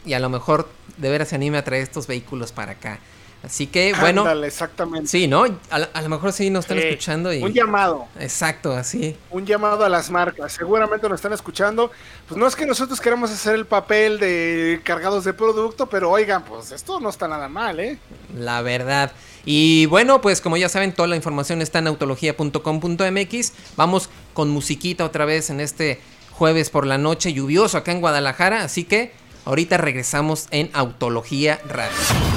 y 0.06 0.14
a 0.14 0.20
lo 0.20 0.30
mejor 0.30 0.70
de 0.98 1.10
veras 1.10 1.30
se 1.30 1.36
anime 1.36 1.58
a 1.58 1.64
traer 1.64 1.82
estos 1.82 2.06
vehículos 2.06 2.52
para 2.52 2.74
acá. 2.74 3.00
Así 3.44 3.66
que, 3.66 3.94
bueno. 4.00 4.30
exactamente. 4.44 5.08
Sí, 5.08 5.28
¿no? 5.28 5.46
A, 5.72 6.02
lo 6.02 6.10
mejor 6.10 6.32
sí 6.32 6.50
nos 6.52 6.66
están 6.66 6.78
escuchando. 6.78 7.34
Y... 7.34 7.42
Un 7.42 7.54
llamado. 7.54 8.08
Exacto, 8.20 8.74
así. 8.74 9.18
Un 9.32 9.46
llamado 9.46 9.84
a 9.84 9.90
las 9.90 10.12
marcas. 10.12 10.54
Seguramente 10.54 11.10
nos 11.10 11.16
están 11.16 11.34
escuchando. 11.34 11.92
Pues 12.28 12.40
no 12.40 12.46
es 12.46 12.56
que 12.56 12.68
nosotros 12.68 13.02
queramos 13.02 13.32
hacer 13.32 13.56
el 13.56 13.66
papel 13.66 14.20
de 14.20 14.80
cargados 14.84 15.24
de 15.24 15.34
producto, 15.34 15.88
pero 15.88 16.12
oigan, 16.12 16.44
pues 16.46 16.72
esto 16.72 17.00
no 17.00 17.10
está 17.10 17.28
nada 17.28 17.50
mal, 17.50 17.80
¿eh? 17.80 17.98
La 18.38 18.62
verdad. 18.62 19.12
Y 19.44 19.88
bueno, 19.88 20.22
pues 20.22 20.40
como 20.40 20.56
ya 20.56 20.70
saben, 20.70 20.94
toda 20.94 21.08
la 21.08 21.16
información 21.16 21.64
está 21.64 21.80
en 21.80 21.88
autología.com.mx. 21.88 23.54
Vamos 23.76 24.10
con 24.34 24.50
musiquita 24.50 25.04
otra 25.04 25.26
vez 25.26 25.50
en 25.50 25.62
este 25.62 26.00
jueves 26.32 26.70
por 26.70 26.86
la 26.86 27.00
noche 27.00 27.34
lluvioso 27.34 27.78
acá 27.78 27.92
en 27.92 28.02
Guadalajara. 28.02 28.64
Así 28.64 28.84
que 28.84 29.14
ahorita 29.46 29.78
regresamos 29.78 30.48
en 30.52 30.70
Autología 30.74 31.60
Radio. 31.68 32.31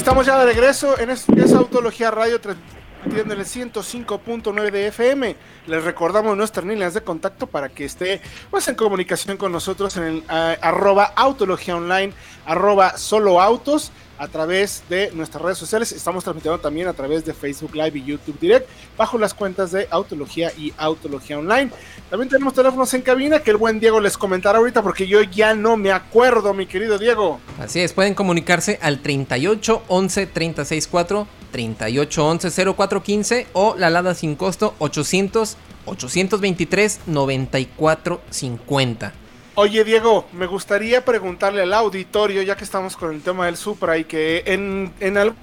Estamos 0.00 0.24
ya 0.24 0.38
de 0.38 0.46
regreso 0.46 0.98
en 0.98 1.10
esa 1.10 1.58
Autología 1.58 2.10
Radio 2.10 2.40
transmitiendo 2.40 3.34
en 3.34 3.40
el 3.40 3.44
105.9 3.44 4.70
de 4.70 4.86
FM. 4.86 5.36
Les 5.66 5.84
recordamos 5.84 6.34
nuestras 6.38 6.64
líneas 6.64 6.94
de 6.94 7.02
contacto 7.02 7.46
para 7.46 7.68
que 7.68 7.84
esté 7.84 8.22
pues, 8.50 8.66
en 8.68 8.76
comunicación 8.76 9.36
con 9.36 9.52
nosotros 9.52 9.98
en 9.98 10.04
el 10.04 10.24
arroba 10.30 11.04
autología 11.04 11.76
online, 11.76 12.14
arroba 12.46 12.96
solo 12.96 13.42
autos 13.42 13.92
a 14.20 14.28
través 14.28 14.84
de 14.90 15.10
nuestras 15.12 15.42
redes 15.42 15.56
sociales. 15.56 15.92
Estamos 15.92 16.22
transmitiendo 16.22 16.60
también 16.60 16.86
a 16.88 16.92
través 16.92 17.24
de 17.24 17.32
Facebook 17.32 17.74
Live 17.74 17.98
y 17.98 18.04
YouTube 18.04 18.38
Direct 18.38 18.68
bajo 18.96 19.16
las 19.16 19.32
cuentas 19.32 19.72
de 19.72 19.88
Autología 19.90 20.52
y 20.58 20.74
Autología 20.76 21.38
Online. 21.38 21.70
También 22.10 22.28
tenemos 22.28 22.52
teléfonos 22.52 22.92
en 22.92 23.00
cabina 23.00 23.40
que 23.42 23.50
el 23.50 23.56
buen 23.56 23.80
Diego 23.80 23.98
les 23.98 24.18
comentará 24.18 24.58
ahorita 24.58 24.82
porque 24.82 25.08
yo 25.08 25.22
ya 25.22 25.54
no 25.54 25.78
me 25.78 25.90
acuerdo, 25.90 26.52
mi 26.52 26.66
querido 26.66 26.98
Diego. 26.98 27.40
Así 27.58 27.80
es, 27.80 27.94
pueden 27.94 28.14
comunicarse 28.14 28.78
al 28.82 29.00
38 29.00 29.84
11 29.88 30.26
36 30.26 30.86
4, 30.86 31.26
38 31.50 32.26
11 32.26 32.74
04 32.74 33.02
15 33.02 33.46
o 33.54 33.74
la 33.78 33.86
alada 33.86 34.14
sin 34.14 34.36
costo 34.36 34.74
800 34.80 35.56
823 35.86 37.00
94 37.06 38.20
50. 38.28 39.14
Oye, 39.54 39.84
Diego, 39.84 40.26
me 40.32 40.46
gustaría 40.46 41.04
preguntarle 41.04 41.62
al 41.62 41.72
auditorio, 41.74 42.42
ya 42.42 42.56
que 42.56 42.64
estamos 42.64 42.96
con 42.96 43.14
el 43.14 43.20
tema 43.20 43.46
del 43.46 43.56
Supra 43.56 43.98
y 43.98 44.04
que 44.04 44.42
en, 44.46 44.92
en, 45.00 45.34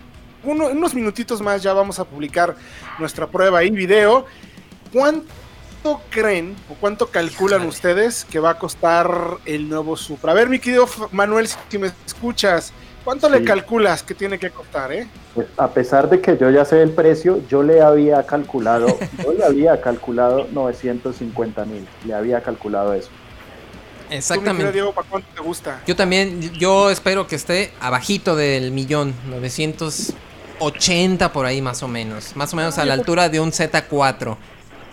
unos 0.43 0.95
minutitos 0.95 1.41
más 1.41 1.61
ya 1.61 1.73
vamos 1.73 1.99
a 1.99 2.05
publicar 2.05 2.55
nuestra 2.99 3.27
prueba 3.27 3.63
y 3.63 3.69
video, 3.69 4.25
¿cuánto 4.93 5.27
¿cuánto 5.81 6.03
creen 6.09 6.55
o 6.69 6.75
cuánto 6.75 7.07
calculan 7.07 7.65
ustedes 7.65 8.25
que 8.25 8.39
va 8.39 8.51
a 8.51 8.57
costar 8.57 9.09
el 9.45 9.69
nuevo 9.69 9.95
Supra? 9.95 10.31
A 10.31 10.35
ver, 10.35 10.49
mi 10.49 10.59
querido 10.59 10.85
Manuel, 11.11 11.47
si 11.47 11.77
me 11.77 11.91
escuchas, 12.05 12.73
¿cuánto 13.03 13.29
le 13.29 13.43
calculas 13.43 14.03
que 14.03 14.13
tiene 14.13 14.39
que 14.39 14.49
costar, 14.49 14.91
eh? 14.91 15.07
Pues 15.35 15.47
a 15.57 15.69
pesar 15.69 16.09
de 16.09 16.19
que 16.19 16.37
yo 16.37 16.49
ya 16.49 16.65
sé 16.65 16.81
el 16.81 16.91
precio, 16.91 17.41
yo 17.47 17.63
le 17.63 17.81
había 17.81 18.25
calculado, 18.25 18.87
yo 19.23 19.33
le 19.33 19.45
había 19.45 19.79
calculado 19.81 20.47
950 20.51 21.65
mil, 21.65 21.87
le 22.05 22.13
había 22.13 22.41
calculado 22.41 22.93
eso. 22.93 23.09
Exactamente. 24.09 24.71
Diego, 24.71 24.93
¿para 24.93 25.07
cuánto 25.07 25.27
te 25.33 25.41
gusta? 25.41 25.81
Yo 25.85 25.95
también, 25.95 26.53
yo 26.53 26.89
espero 26.89 27.27
que 27.27 27.35
esté 27.35 27.73
abajito 27.79 28.35
del 28.35 28.71
millón, 28.71 29.13
980 29.29 31.33
por 31.33 31.45
ahí 31.45 31.61
más 31.61 31.83
o 31.83 31.87
menos, 31.87 32.35
más 32.35 32.53
o 32.53 32.55
menos 32.55 32.77
a 32.77 32.85
la 32.85 32.93
altura 32.93 33.29
de 33.29 33.39
un 33.39 33.51
Z4. 33.51 34.37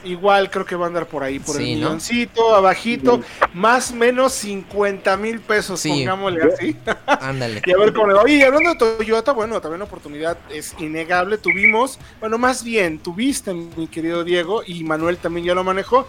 Igual 0.05 0.50
creo 0.50 0.66
que 0.66 0.77
va 0.77 0.85
a 0.85 0.88
andar 0.88 1.07
por 1.07 1.22
ahí, 1.22 1.38
por 1.38 1.57
el 1.57 1.62
milloncito, 1.62 2.55
abajito, 2.55 3.22
más 3.55 3.90
o 3.90 3.94
menos 3.94 4.35
50 4.35 5.16
mil 5.16 5.40
pesos, 5.40 5.83
pongámosle 5.83 6.42
así. 6.42 6.77
Ándale. 7.07 7.62
y 7.64 7.72
a 7.72 7.79
ver 7.79 7.94
cómo 7.94 8.09
le 8.09 8.14
va. 8.14 8.22
Oye, 8.22 8.44
hablando 8.44 8.70
de 8.70 8.77
Toyota, 8.77 9.33
bueno, 9.33 9.61
también 9.62 9.79
la 9.79 9.87
oportunidad 9.87 10.37
es 10.50 10.74
innegable. 10.79 11.38
Tuvimos, 11.38 11.98
bueno, 12.20 12.37
más 12.37 12.62
bien, 12.62 12.98
tuviste, 12.98 13.55
mi 13.55 13.87
querido 13.87 14.24
Diego, 14.24 14.62
y 14.66 14.85
Manuel 14.85 15.16
también 15.16 15.46
ya 15.46 15.55
lo 15.55 15.64
manejó. 15.64 16.07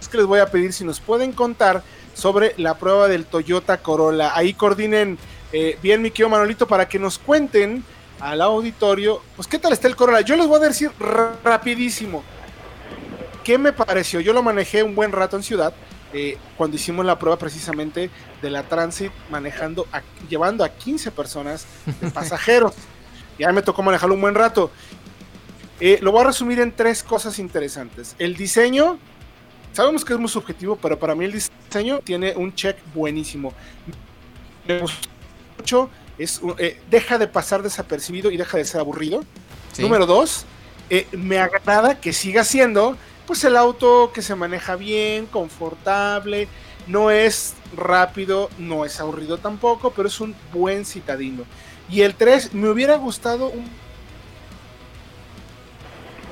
Es 0.00 0.08
que 0.08 0.16
les 0.16 0.26
voy 0.26 0.40
a 0.40 0.46
pedir 0.46 0.72
si 0.72 0.84
nos 0.84 1.00
pueden 1.00 1.32
contar 1.32 1.82
sobre 2.16 2.54
la 2.56 2.78
prueba 2.78 3.06
del 3.06 3.26
Toyota 3.26 3.76
Corolla. 3.78 4.34
Ahí 4.34 4.54
coordinen 4.54 5.18
eh, 5.52 5.78
bien, 5.82 6.02
mi 6.02 6.10
querido 6.10 6.30
Manolito, 6.30 6.66
para 6.66 6.88
que 6.88 6.98
nos 6.98 7.18
cuenten 7.18 7.84
al 8.18 8.40
auditorio, 8.40 9.22
pues 9.36 9.46
qué 9.46 9.58
tal 9.58 9.72
está 9.72 9.86
el 9.86 9.94
Corolla. 9.94 10.22
Yo 10.22 10.34
les 10.36 10.46
voy 10.46 10.56
a 10.56 10.68
decir 10.68 10.90
rapidísimo 11.44 12.24
¿Qué 13.46 13.58
me 13.58 13.72
pareció? 13.72 14.18
Yo 14.18 14.32
lo 14.32 14.42
manejé 14.42 14.82
un 14.82 14.96
buen 14.96 15.12
rato 15.12 15.36
en 15.36 15.44
ciudad, 15.44 15.72
eh, 16.12 16.36
cuando 16.56 16.74
hicimos 16.74 17.06
la 17.06 17.16
prueba 17.16 17.38
precisamente 17.38 18.10
de 18.42 18.50
la 18.50 18.64
Transit, 18.64 19.12
manejando, 19.30 19.86
llevando 20.28 20.64
a 20.64 20.68
15 20.68 21.12
personas 21.12 21.64
de 22.00 22.10
pasajeros. 22.14 22.74
ya 23.38 23.52
me 23.52 23.62
tocó 23.62 23.84
manejarlo 23.84 24.16
un 24.16 24.20
buen 24.20 24.34
rato. 24.34 24.72
Eh, 25.78 26.00
lo 26.02 26.10
voy 26.10 26.22
a 26.22 26.24
resumir 26.24 26.58
en 26.58 26.72
tres 26.72 27.04
cosas 27.04 27.38
interesantes. 27.38 28.16
El 28.18 28.34
diseño, 28.34 28.98
sabemos 29.76 30.06
que 30.06 30.14
es 30.14 30.18
muy 30.18 30.30
subjetivo, 30.30 30.76
pero 30.76 30.98
para 30.98 31.14
mí 31.14 31.26
el 31.26 31.32
diseño 31.32 31.98
tiene 31.98 32.34
un 32.34 32.54
check 32.54 32.78
buenísimo. 32.94 33.52
Me 34.66 34.78
gustó 34.78 35.08
mucho, 35.58 35.90
es, 36.16 36.40
eh, 36.56 36.80
deja 36.90 37.18
de 37.18 37.28
pasar 37.28 37.62
desapercibido 37.62 38.30
y 38.30 38.38
deja 38.38 38.56
de 38.56 38.64
ser 38.64 38.80
aburrido. 38.80 39.22
Número 39.78 40.06
dos, 40.06 40.46
me 41.12 41.38
agrada 41.38 42.00
que 42.00 42.14
siga 42.14 42.42
siendo 42.42 42.96
pues 43.26 43.44
el 43.44 43.54
auto 43.54 44.12
que 44.14 44.22
se 44.22 44.34
maneja 44.34 44.76
bien, 44.76 45.26
confortable, 45.26 46.48
no 46.86 47.10
es 47.10 47.52
rápido, 47.76 48.48
no 48.56 48.86
es 48.86 48.98
aburrido 48.98 49.36
tampoco, 49.36 49.90
pero 49.90 50.08
es 50.08 50.18
un 50.20 50.34
buen 50.54 50.86
citadino. 50.86 51.44
Y 51.90 52.00
el 52.00 52.14
3, 52.14 52.54
me 52.54 52.70
hubiera 52.70 52.96
gustado 52.96 53.48
un... 53.50 53.68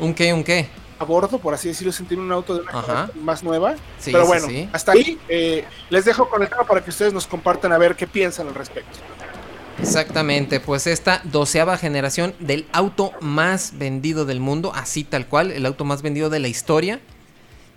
¿Un 0.00 0.14
qué? 0.14 0.32
¿Un 0.32 0.44
qué? 0.44 0.68
A 1.04 1.06
bordo, 1.06 1.38
por 1.38 1.52
así 1.52 1.68
decirlo, 1.68 1.92
sentir 1.92 2.18
un 2.18 2.32
auto 2.32 2.54
de 2.54 2.62
una 2.62 3.10
más 3.20 3.42
nueva. 3.42 3.74
pero 4.06 4.26
bueno, 4.26 4.48
hasta 4.72 4.92
ahí 4.92 5.18
eh, 5.28 5.66
les 5.90 6.06
dejo 6.06 6.30
conectado 6.30 6.64
para 6.64 6.82
que 6.82 6.88
ustedes 6.88 7.12
nos 7.12 7.26
compartan 7.26 7.72
a 7.72 7.78
ver 7.78 7.94
qué 7.94 8.06
piensan 8.06 8.48
al 8.48 8.54
respecto. 8.54 9.00
Exactamente, 9.78 10.60
pues 10.60 10.86
esta 10.86 11.20
doceava 11.24 11.76
generación 11.76 12.34
del 12.38 12.66
auto 12.72 13.12
más 13.20 13.74
vendido 13.76 14.24
del 14.24 14.40
mundo, 14.40 14.72
así 14.74 15.04
tal 15.04 15.26
cual, 15.26 15.50
el 15.50 15.66
auto 15.66 15.84
más 15.84 16.00
vendido 16.00 16.30
de 16.30 16.38
la 16.38 16.48
historia, 16.48 17.00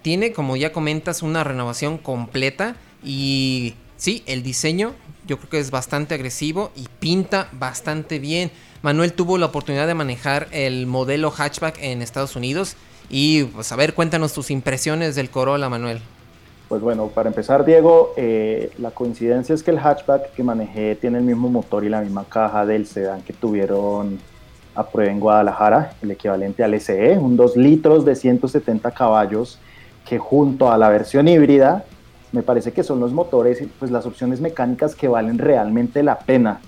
tiene, 0.03 0.31
como 0.31 0.55
ya 0.55 0.71
comentas, 0.71 1.21
una 1.21 1.43
renovación 1.43 1.97
completa 1.97 2.77
y 3.03 3.75
sí, 3.97 4.23
el 4.25 4.41
diseño 4.41 4.95
yo 5.27 5.37
creo 5.37 5.49
que 5.49 5.59
es 5.59 5.69
bastante 5.69 6.15
agresivo 6.15 6.71
y 6.77 6.87
pinta 6.99 7.49
bastante 7.51 8.19
bien. 8.19 8.51
Manuel 8.83 9.11
tuvo 9.11 9.37
la 9.37 9.47
oportunidad 9.47 9.85
de 9.85 9.95
manejar 9.95 10.47
el 10.51 10.87
modelo 10.87 11.29
hatchback 11.29 11.77
en 11.81 12.01
Estados 12.01 12.37
Unidos 12.37 12.77
y 13.09 13.43
pues 13.45 13.71
a 13.71 13.75
ver, 13.75 13.93
cuéntanos 13.93 14.33
tus 14.33 14.51
impresiones 14.51 15.15
del 15.15 15.29
Corolla, 15.29 15.69
Manuel. 15.69 15.99
Pues 16.67 16.81
bueno, 16.81 17.07
para 17.07 17.29
empezar, 17.29 17.63
Diego, 17.63 18.13
eh, 18.17 18.71
la 18.77 18.91
coincidencia 18.91 19.55
es 19.55 19.63
que 19.63 19.71
el 19.71 19.79
hatchback 19.79 20.33
que 20.33 20.43
manejé 20.43 20.95
tiene 20.95 21.19
el 21.19 21.23
mismo 21.23 21.47
motor 21.47 21.85
y 21.85 21.89
la 21.89 22.01
misma 22.01 22.25
caja 22.25 22.65
del 22.65 22.85
sedán 22.85 23.21
que 23.21 23.31
tuvieron 23.31 24.19
a 24.75 24.85
prueba 24.85 25.11
en 25.11 25.19
Guadalajara, 25.19 25.93
el 26.01 26.11
equivalente 26.11 26.63
al 26.63 26.79
SE, 26.81 27.17
un 27.17 27.37
2 27.37 27.55
litros 27.55 28.03
de 28.03 28.15
170 28.15 28.91
caballos, 28.91 29.59
que 30.07 30.19
junto 30.19 30.69
a 30.69 30.77
la 30.77 30.89
versión 30.89 31.29
híbrida, 31.29 31.85
me 32.33 32.43
parece 32.43 32.73
que 32.73 32.83
son 32.83 32.99
los 32.99 33.13
motores, 33.13 33.63
pues 33.79 33.89
las 33.89 34.05
opciones 34.05 34.41
mecánicas 34.41 34.93
que 34.93 35.07
valen 35.07 35.37
realmente 35.37 36.03
la 36.03 36.19
pena 36.19 36.59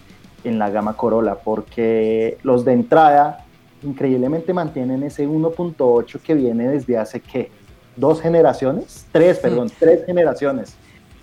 en 0.46 0.58
la 0.58 0.70
gama 0.70 0.96
Corolla, 0.96 1.36
porque 1.36 2.38
los 2.44 2.64
de 2.64 2.72
entrada 2.72 3.46
increíblemente 3.84 4.54
mantienen 4.54 5.04
ese 5.04 5.28
1.8 5.28 6.20
que 6.20 6.34
viene 6.34 6.68
desde 6.68 6.98
hace 6.98 7.20
que 7.20 7.52
dos 7.96 8.22
generaciones, 8.22 9.06
tres, 9.12 9.40
perdón, 9.40 9.72
tres 9.78 10.06
generaciones. 10.06 10.76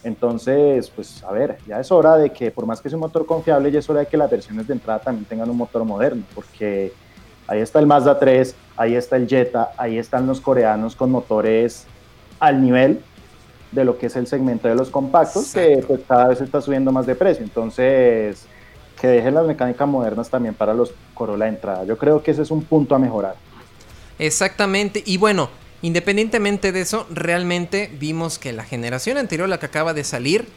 Entonces, 0.05 0.89
pues 0.91 1.25
a 1.25 1.33
ver, 1.33 1.59
ya 1.67 1.81
es 1.81 1.91
hora 1.91 2.17
de 2.17 2.31
que, 2.31 2.51
por 2.51 2.67
más 2.67 2.81
que 2.81 2.89
sea 2.89 2.97
un 2.97 3.01
motor 3.01 3.27
confiable, 3.27 3.73
ya 3.73 3.81
es 3.81 3.91
hora 3.91 4.01
de 4.01 4.07
que 4.07 4.17
las 4.17 4.31
versiones 4.31 4.67
de 4.67 4.75
entrada 4.75 5.01
también 5.01 5.25
tengan 5.25 5.51
un 5.51 5.57
motor 5.57 5.85
moderno, 5.85 6.23
porque 6.35 6.93
ahí 7.49 7.61
está 7.61 7.81
el 7.81 7.87
Mazda 7.87 8.19
3, 8.19 8.55
ahí 8.77 8.95
está 8.95 9.17
el 9.17 9.27
Jetta, 9.27 9.73
ahí 9.77 9.99
están 9.99 10.27
los 10.27 10.41
coreanos 10.41 10.95
con 10.95 11.11
motores 11.11 11.87
al 12.39 12.63
nivel 12.63 13.01
de 13.73 13.85
lo 13.85 13.99
que 13.99 14.07
es 14.07 14.17
el 14.17 14.27
segmento 14.27 14.69
de 14.69 14.77
los 14.77 14.91
compactos, 14.91 15.53
que 15.53 15.83
pues 15.87 16.01
cada 16.07 16.29
vez 16.29 16.41
está 16.41 16.61
subiendo 16.61 16.93
más 16.93 17.07
de 17.07 17.15
precio. 17.15 17.43
Entonces, 17.43 18.47
que 19.01 19.07
dejen 19.07 19.35
las 19.35 19.47
mecánicas 19.47 19.89
modernas 19.89 20.31
también 20.31 20.55
para 20.55 20.75
los 20.75 20.93
Corolla 21.15 21.45
de 21.45 21.51
entrada. 21.51 21.85
Yo 21.85 21.99
creo 21.99 22.23
que 22.23 22.31
ese 22.31 22.43
es 22.43 22.51
un 22.51 22.63
punto 22.65 22.95
a 22.95 22.99
mejorar. 22.99 23.37
Exactamente, 24.19 25.03
y 25.05 25.19
bueno, 25.19 25.51
Independientemente 25.83 26.73
de 26.73 26.81
eso, 26.81 27.07
realmente 27.11 27.91
vimos 27.99 28.39
que 28.39 28.53
la 28.53 28.65
generación 28.65 29.19
anterior, 29.19 29.49
la 29.49 29.59
que 29.59 29.67
acaba 29.67 29.93
de 29.93 30.05
salir, 30.05 30.49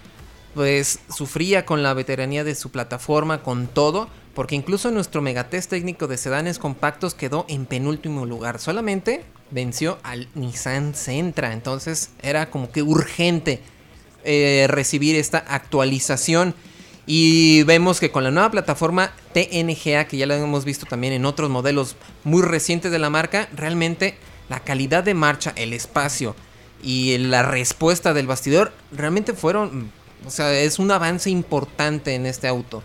pues 0.55 0.99
sufría 1.15 1.65
con 1.65 1.83
la 1.83 1.93
veteranía 1.93 2.43
de 2.43 2.55
su 2.55 2.71
plataforma, 2.71 3.43
con 3.43 3.67
todo, 3.67 4.07
porque 4.33 4.55
incluso 4.55 4.91
nuestro 4.91 5.21
megatest 5.21 5.69
técnico 5.69 6.07
de 6.07 6.17
sedanes 6.17 6.57
compactos 6.57 7.13
quedó 7.13 7.45
en 7.49 7.65
penúltimo 7.65 8.25
lugar. 8.25 8.59
Solamente 8.59 9.25
venció 9.51 9.99
al 10.03 10.29
Nissan 10.35 10.95
Sentra, 10.95 11.53
entonces 11.53 12.11
era 12.21 12.49
como 12.49 12.71
que 12.71 12.81
urgente 12.81 13.61
eh, 14.23 14.67
recibir 14.69 15.15
esta 15.15 15.39
actualización. 15.39 16.55
Y 17.11 17.63
vemos 17.63 17.99
que 17.99 18.11
con 18.11 18.23
la 18.23 18.29
nueva 18.29 18.51
plataforma 18.51 19.11
TNGA, 19.33 20.05
que 20.05 20.17
ya 20.17 20.27
la 20.27 20.37
hemos 20.37 20.63
visto 20.63 20.85
también 20.85 21.11
en 21.11 21.25
otros 21.25 21.49
modelos 21.49 21.95
muy 22.23 22.43
recientes 22.43 22.91
de 22.91 22.99
la 22.99 23.09
marca, 23.09 23.49
realmente 23.51 24.15
la 24.47 24.59
calidad 24.59 25.03
de 25.03 25.15
marcha, 25.15 25.51
el 25.55 25.73
espacio 25.73 26.35
y 26.83 27.17
la 27.17 27.41
respuesta 27.41 28.13
del 28.13 28.27
bastidor 28.27 28.71
realmente 28.91 29.33
fueron, 29.33 29.91
o 30.23 30.29
sea, 30.29 30.53
es 30.53 30.77
un 30.77 30.91
avance 30.91 31.31
importante 31.31 32.13
en 32.13 32.27
este 32.27 32.47
auto. 32.47 32.83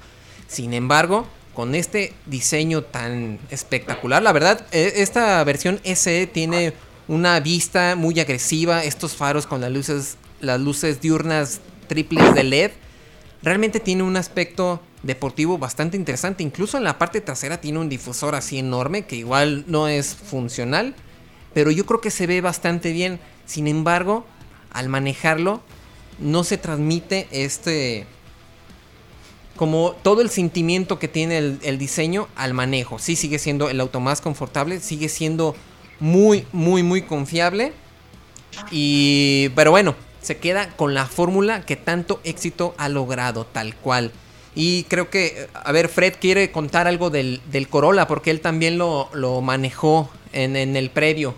Sin 0.49 0.73
embargo, 0.73 1.29
con 1.53 1.75
este 1.75 2.15
diseño 2.25 2.81
tan 2.81 3.39
espectacular, 3.51 4.23
la 4.23 4.33
verdad, 4.33 4.67
e, 4.73 5.03
esta 5.03 5.45
versión 5.45 5.81
SE 5.85 6.27
tiene 6.29 6.73
una 7.09 7.41
vista 7.41 7.95
muy 7.95 8.19
agresiva, 8.21 8.85
estos 8.85 9.17
faros 9.17 9.47
con 9.47 9.61
las 9.61 9.71
luces, 9.71 10.17
las 10.41 10.59
luces 10.63 11.03
diurnas 11.03 11.61
triples 11.89 12.33
de 12.33 12.43
LED, 12.43 12.71
realmente 13.45 13.79
tiene 13.79 14.03
un 14.03 14.17
aspecto 14.17 14.81
deportivo 15.03 15.59
bastante 15.59 15.97
interesante. 15.97 16.43
Incluso 16.43 16.79
en 16.79 16.85
la 16.85 16.99
parte 16.99 17.21
trasera 17.21 17.61
tiene 17.61 17.79
un 17.79 17.89
difusor 17.89 18.35
así 18.35 18.59
enorme 18.59 19.05
que 19.05 19.17
igual 19.17 19.65
no 19.69 19.87
es 19.87 20.15
funcional, 20.15 20.95
pero 21.53 21.71
yo 21.71 21.87
creo 21.87 22.01
que 22.01 22.11
se 22.11 22.27
ve 22.27 22.41
bastante 22.41 22.93
bien. 22.93 23.21
Sin 23.45 23.69
embargo, 23.69 24.25
al 24.73 24.89
manejarlo, 24.89 25.63
no 26.19 26.43
se 26.43 26.59
transmite 26.59 27.29
este... 27.31 28.07
Como 29.57 29.93
todo 30.03 30.21
el 30.21 30.31
sentimiento 30.31 30.99
que 30.99 31.07
tiene 31.07 31.39
el, 31.39 31.79
diseño 31.79 32.27
al 32.35 32.55
manejo. 32.55 32.99
Sí 32.99 33.15
sigue 33.15 33.39
siendo 33.39 33.71
el 33.71 33.81
auto 33.81 34.01
más 34.01 34.21
confortable, 34.21 34.81
sigue 34.81 35.09
siendo 35.09 35.55
muy, 36.01 36.45
muy, 36.51 36.83
muy 36.83 37.03
confiable. 37.03 37.73
Y... 38.73 39.51
Pero 39.51 39.71
bueno, 39.71 39.95
se 40.25 40.39
queda 40.39 40.69
con 40.71 40.95
la 40.95 41.07
fórmula 41.07 41.63
que 41.67 41.77
tanto 41.77 42.21
éxito 42.25 42.75
ha 42.79 42.89
logrado, 42.89 43.45
tal 43.45 43.75
cual. 43.75 44.11
Y 44.55 44.85
creo 44.85 45.11
que, 45.11 45.47
a 45.53 45.73
ver, 45.73 45.89
Fred 45.89 46.15
quiere 46.21 46.51
contar 46.51 46.87
algo 46.87 47.11
del, 47.11 47.41
Corolla, 47.69 48.07
porque 48.07 48.31
él 48.31 48.41
también 48.41 48.79
lo, 48.79 49.09
manejó 49.43 50.11
en, 50.33 50.57
en, 50.57 50.77
el 50.77 50.91
previo. 50.91 51.35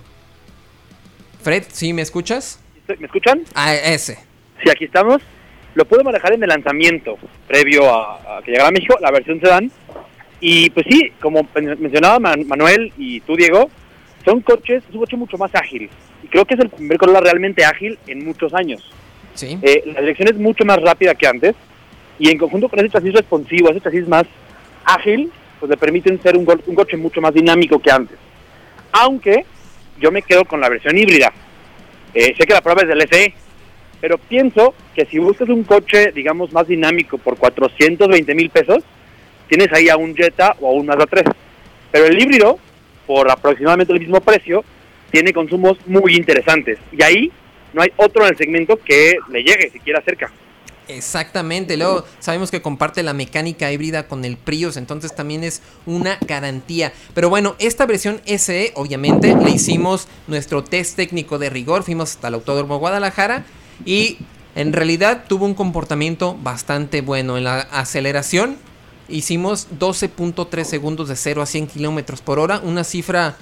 Fred, 1.43 1.65
¿sí 1.73 1.93
me 1.93 2.03
escuchas? 2.03 2.61
¿Me 2.99 3.07
escuchan? 3.07 3.43
Ah, 3.55 3.75
ese. 3.75 4.19
Sí, 4.63 4.71
aquí 4.71 4.85
estamos. 4.85 5.23
Lo 5.75 5.85
puedo 5.85 6.05
manejar 6.05 6.33
en 6.33 6.43
el 6.43 6.49
lanzamiento, 6.49 7.19
previo 7.47 7.93
a, 7.93 8.41
que 8.45 8.51
llegara 8.51 8.69
a 8.69 8.73
México, 8.73 8.97
la 9.01 9.11
versión 9.11 9.41
sedán. 9.41 9.71
Y 10.41 10.71
pues 10.71 10.87
sí, 10.89 11.13
como 11.21 11.49
mencionaba 11.79 12.19
Manuel 12.19 12.93
y 12.97 13.21
tú, 13.21 13.37
Diego, 13.37 13.71
son 14.27 14.41
coches, 14.41 14.83
es 14.87 14.95
un 14.95 15.01
coche 15.01 15.17
mucho 15.17 15.39
más 15.39 15.55
ágil. 15.55 15.89
Y 16.23 16.27
creo 16.27 16.45
que 16.45 16.55
es 16.55 16.61
el 16.61 16.69
primer 16.69 16.99
Corolla 16.99 17.21
realmente 17.21 17.65
ágil 17.65 17.97
en 18.09 18.25
muchos 18.25 18.53
años. 18.53 18.83
Sí. 19.35 19.57
Eh, 19.63 19.85
la 19.87 20.01
dirección 20.01 20.29
es 20.29 20.37
mucho 20.37 20.65
más 20.65 20.83
rápida 20.83 21.15
que 21.15 21.29
antes. 21.29 21.55
Y 22.19 22.31
en 22.31 22.39
conjunto 22.39 22.69
con 22.69 22.81
ese 22.81 22.91
chasis 22.91 23.13
responsivo, 23.13 23.71
ese 23.71 23.81
chasis 23.81 24.09
más 24.09 24.25
ágil, 24.85 25.31
pues 25.61 25.71
le 25.71 25.77
permiten 25.77 26.21
ser 26.21 26.37
un, 26.37 26.47
un 26.67 26.75
coche 26.75 26.97
mucho 26.97 27.21
más 27.21 27.33
dinámico 27.33 27.79
que 27.79 27.91
antes. 27.91 28.19
Aunque 28.93 29.47
yo 30.01 30.11
me 30.11 30.23
quedo 30.23 30.45
con 30.45 30.61
la 30.61 30.69
versión 30.69 30.99
híbrida. 30.99 31.33
Eh, 32.13 32.35
sé 32.37 32.47
que 32.47 32.55
la 32.55 32.63
prueba 32.63 32.83
es 32.83 32.89
del 32.89 33.07
SE, 33.09 33.33
pero 34.01 34.19
pienso 34.19 34.75
que 34.95 35.07
si 35.07 35.19
buscas 35.19 35.49
un 35.49 35.63
coche, 35.63 36.11
digamos, 36.13 36.53
más 36.53 36.67
dinámico 36.67 37.19
por 37.19 37.37
420 37.37 38.35
mil 38.35 38.51
pesos, 38.51 38.83
tienes 39.49 39.73
ahí 39.73 39.89
a 39.89 39.97
un 39.97 40.17
Jetta 40.17 40.57
o 40.61 40.69
a 40.69 40.73
un 40.73 40.87
Mazda 40.87 41.07
3. 41.07 41.25
Pero 41.93 42.07
el 42.07 42.21
híbrido, 42.21 42.59
por 43.07 43.31
aproximadamente 43.31 43.93
el 43.93 44.01
mismo 44.01 44.21
precio, 44.21 44.65
tiene 45.11 45.33
consumos 45.33 45.79
muy 45.87 46.17
interesantes. 46.17 46.79
Y 46.93 47.03
ahí 47.03 47.33
no 47.73 47.83
hay 47.83 47.93
otro 47.97 48.25
en 48.25 48.31
el 48.31 48.37
segmento 48.37 48.79
que 48.79 49.17
le 49.31 49.43
llegue 49.43 49.71
siquiera 49.71 50.03
cerca. 50.03 50.31
Exactamente, 50.89 51.77
luego 51.77 52.05
sabemos 52.21 52.53
que 52.53 52.63
comparte 52.63 53.03
la 53.03 53.13
mecánica 53.13 53.73
híbrida 53.73 54.07
con 54.07 54.25
el 54.25 54.37
Prius, 54.37 54.77
entonces 54.77 55.15
también 55.15 55.43
es 55.43 55.61
una 55.85 56.17
garantía. 56.29 56.93
Pero 57.13 57.29
bueno, 57.29 57.57
esta 57.59 57.87
versión 57.87 58.21
SE, 58.25 58.71
obviamente, 58.75 59.35
le 59.35 59.51
hicimos 59.51 60.07
nuestro 60.29 60.63
test 60.63 60.95
técnico 60.95 61.39
de 61.39 61.51
rigor, 61.51 61.83
fuimos 61.83 62.13
hasta 62.13 62.29
el 62.29 62.35
Autódromo 62.35 62.79
Guadalajara 62.79 63.45
y 63.85 64.19
en 64.55 64.73
realidad 64.73 65.25
tuvo 65.29 65.45
un 65.45 65.55
comportamiento 65.55 66.37
bastante 66.41 67.01
bueno. 67.01 67.37
En 67.37 67.45
la 67.45 67.61
aceleración 67.61 68.57
hicimos 69.09 69.69
12.3 69.79 70.65
segundos 70.65 71.09
de 71.09 71.17
0 71.17 71.43
a 71.43 71.47
100 71.47 71.67
kilómetros 71.69 72.21
por 72.21 72.39
hora, 72.39 72.61
una 72.63 72.85
cifra 72.85 73.37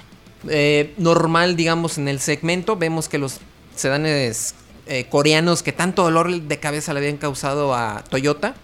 eh, 0.48 0.94
normal, 0.98 1.57
digamos, 1.57 1.98
en 1.98 2.09
el 2.09 2.20
segmento. 2.20 2.77
Vemos 2.77 3.09
que 3.09 3.18
los 3.18 3.40
sedanes 3.74 4.55
eh, 4.87 5.07
coreanos 5.09 5.62
que 5.62 5.72
tanto 5.72 6.03
dolor 6.03 6.31
de 6.42 6.61
cabeza 6.61 6.92
le 6.92 7.00
habían 7.00 7.16
causado 7.16 7.74
a 7.74 8.05
Toyota. 8.09 8.55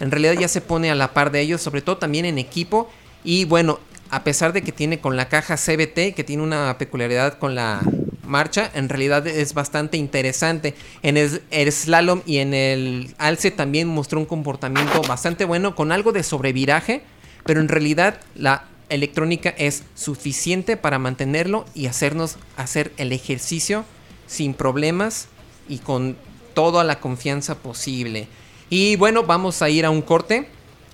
En 0.00 0.10
realidad 0.10 0.34
ya 0.34 0.48
se 0.48 0.60
pone 0.60 0.90
a 0.90 0.94
la 0.94 1.12
par 1.12 1.32
de 1.32 1.40
ellos, 1.40 1.60
sobre 1.60 1.82
todo 1.82 1.96
también 1.96 2.24
en 2.24 2.38
equipo. 2.38 2.90
Y 3.24 3.44
bueno, 3.44 3.80
a 4.10 4.24
pesar 4.24 4.52
de 4.52 4.62
que 4.62 4.72
tiene 4.72 5.00
con 5.00 5.16
la 5.16 5.28
caja 5.28 5.56
CBT, 5.56 6.14
que 6.14 6.24
tiene 6.24 6.42
una 6.42 6.76
peculiaridad 6.78 7.38
con 7.38 7.54
la 7.54 7.80
marcha, 8.28 8.70
en 8.74 8.88
realidad 8.88 9.26
es 9.26 9.54
bastante 9.54 9.96
interesante. 9.96 10.74
En 11.02 11.16
el, 11.16 11.72
slalom 11.72 12.22
y 12.26 12.38
en 12.38 12.54
el 12.54 13.14
alce 13.18 13.50
también 13.50 13.88
mostró 13.88 14.20
un 14.20 14.26
comportamiento 14.26 15.02
bastante 15.02 15.44
bueno, 15.44 15.74
con 15.74 15.92
algo 15.92 16.12
de 16.12 16.22
sobreviraje, 16.22 17.02
pero 17.44 17.60
en 17.60 17.68
realidad 17.68 18.20
la 18.34 18.64
electrónica 18.88 19.50
es 19.50 19.82
suficiente 19.94 20.76
para 20.76 20.98
mantenerlo 20.98 21.64
y 21.74 21.86
hacernos 21.86 22.36
hacer 22.56 22.92
el 22.96 23.12
ejercicio 23.12 23.84
sin 24.26 24.54
problemas 24.54 25.28
y 25.68 25.78
con 25.78 26.16
toda 26.54 26.84
la 26.84 27.00
confianza 27.00 27.56
posible. 27.56 28.28
Y 28.70 28.96
bueno, 28.96 29.24
vamos 29.24 29.62
a 29.62 29.70
ir 29.70 29.86
a 29.86 29.90
un 29.90 30.02
corte. 30.02 30.48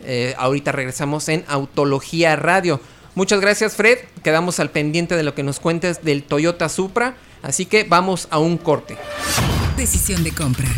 Eh, 0.04 0.34
ahorita 0.38 0.72
regresamos 0.72 1.28
en 1.28 1.44
Autología 1.48 2.36
Radio. 2.36 2.80
Muchas 3.16 3.40
gracias 3.40 3.76
Fred, 3.76 3.98
quedamos 4.24 4.58
al 4.58 4.70
pendiente 4.70 5.16
de 5.16 5.22
lo 5.22 5.36
que 5.36 5.44
nos 5.44 5.60
cuentes 5.60 6.02
del 6.02 6.24
Toyota 6.24 6.68
Supra, 6.68 7.14
así 7.42 7.64
que 7.64 7.84
vamos 7.84 8.26
a 8.30 8.40
un 8.40 8.58
corte. 8.58 8.96
Decisión 9.76 10.24
de 10.24 10.32
compra. 10.32 10.68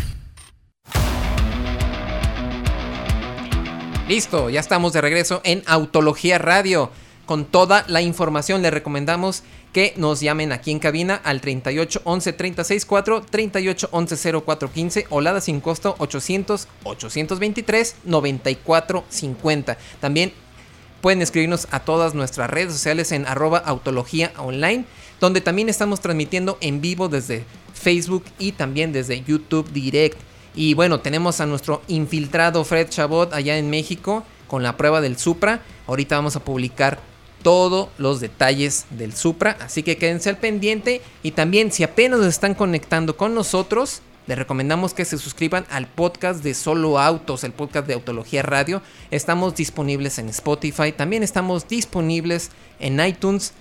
Listo, 4.07 4.51
ya 4.51 4.59
estamos 4.59 4.93
de 4.93 5.01
regreso 5.01 5.41
en 5.43 5.63
Autología 5.65 6.37
Radio 6.37 6.91
con 7.25 7.43
toda 7.43 7.83
la 7.87 8.01
información. 8.01 8.61
Le 8.61 8.69
recomendamos 8.69 9.43
que 9.73 9.93
nos 9.97 10.21
llamen 10.21 10.51
aquí 10.51 10.71
en 10.71 10.79
cabina 10.79 11.19
al 11.23 11.41
38 11.41 12.01
11 12.03 12.33
36 12.33 12.85
4, 12.85 13.21
38 13.29 13.89
11 13.91 14.31
04 14.45 14.71
15 14.71 15.07
o 15.09 15.21
Lada 15.21 15.41
sin 15.41 15.59
costo 15.59 15.95
800 15.97 16.67
823 16.83 17.95
94 18.05 19.03
50. 19.09 19.77
También 19.99 20.33
pueden 21.01 21.21
escribirnos 21.21 21.67
a 21.71 21.81
todas 21.81 22.13
nuestras 22.13 22.49
redes 22.49 22.73
sociales 22.73 23.11
en 23.11 23.25
arroba 23.25 23.59
autología 23.59 24.31
online, 24.37 24.85
donde 25.19 25.41
también 25.41 25.69
estamos 25.69 26.01
transmitiendo 26.01 26.57
en 26.61 26.81
vivo 26.81 27.09
desde 27.09 27.45
Facebook 27.73 28.23
y 28.39 28.53
también 28.53 28.91
desde 28.91 29.23
YouTube 29.23 29.71
Direct. 29.71 30.17
Y 30.55 30.73
bueno, 30.73 30.99
tenemos 30.99 31.39
a 31.39 31.45
nuestro 31.45 31.81
infiltrado 31.87 32.63
Fred 32.63 32.89
Chabot 32.89 33.33
allá 33.33 33.57
en 33.57 33.69
México 33.69 34.23
con 34.47 34.63
la 34.63 34.77
prueba 34.77 35.01
del 35.01 35.17
Supra. 35.17 35.61
Ahorita 35.85 36.15
vamos 36.15 36.35
a 36.35 36.43
publicar 36.43 36.99
todos 37.43 37.89
los 37.97 38.19
detalles 38.19 38.85
del 38.89 39.15
Supra, 39.15 39.57
así 39.61 39.83
que 39.83 39.97
quédense 39.97 40.29
al 40.29 40.37
pendiente 40.37 41.01
y 41.23 41.31
también 41.31 41.71
si 41.71 41.83
apenas 41.83 42.21
están 42.21 42.55
conectando 42.55 43.15
con 43.15 43.35
nosotros, 43.35 44.01
les 44.27 44.37
recomendamos 44.37 44.93
que 44.93 45.05
se 45.05 45.17
suscriban 45.17 45.65
al 45.69 45.87
podcast 45.87 46.43
de 46.43 46.53
Solo 46.53 46.99
Autos, 46.99 47.45
el 47.45 47.53
podcast 47.53 47.87
de 47.87 47.93
Autología 47.93 48.43
Radio. 48.43 48.81
Estamos 49.09 49.55
disponibles 49.55 50.19
en 50.19 50.27
Spotify, 50.29 50.91
también 50.91 51.23
estamos 51.23 51.67
disponibles 51.67 52.51
en 52.79 52.99
iTunes, 52.99 53.53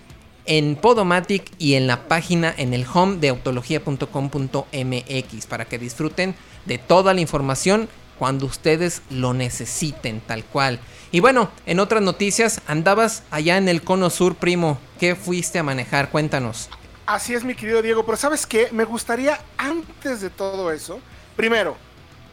en 0.44 0.76
Podomatic 0.76 1.50
y 1.58 1.74
en 1.74 1.86
la 1.86 2.08
página 2.08 2.52
en 2.56 2.74
el 2.74 2.84
home 2.92 3.18
de 3.18 3.28
autología.com.mx 3.28 5.46
para 5.46 5.64
que 5.64 5.78
disfruten 5.78 6.34
de 6.66 6.78
toda 6.78 7.14
la 7.14 7.20
información 7.20 7.88
cuando 8.18 8.46
ustedes 8.46 9.02
lo 9.10 9.34
necesiten, 9.34 10.20
tal 10.20 10.44
cual. 10.44 10.80
Y 11.12 11.20
bueno, 11.20 11.50
en 11.66 11.80
otras 11.80 12.02
noticias, 12.02 12.60
andabas 12.66 13.22
allá 13.30 13.56
en 13.56 13.68
el 13.68 13.82
Cono 13.82 14.10
Sur, 14.10 14.34
primo. 14.34 14.78
¿Qué 14.98 15.14
fuiste 15.14 15.58
a 15.58 15.62
manejar? 15.62 16.10
Cuéntanos. 16.10 16.68
Así 17.06 17.34
es, 17.34 17.44
mi 17.44 17.54
querido 17.54 17.82
Diego, 17.82 18.04
pero 18.04 18.16
¿sabes 18.16 18.46
qué? 18.46 18.68
Me 18.72 18.82
gustaría, 18.82 19.40
antes 19.58 20.20
de 20.20 20.28
todo 20.28 20.72
eso, 20.72 20.98
primero, 21.36 21.76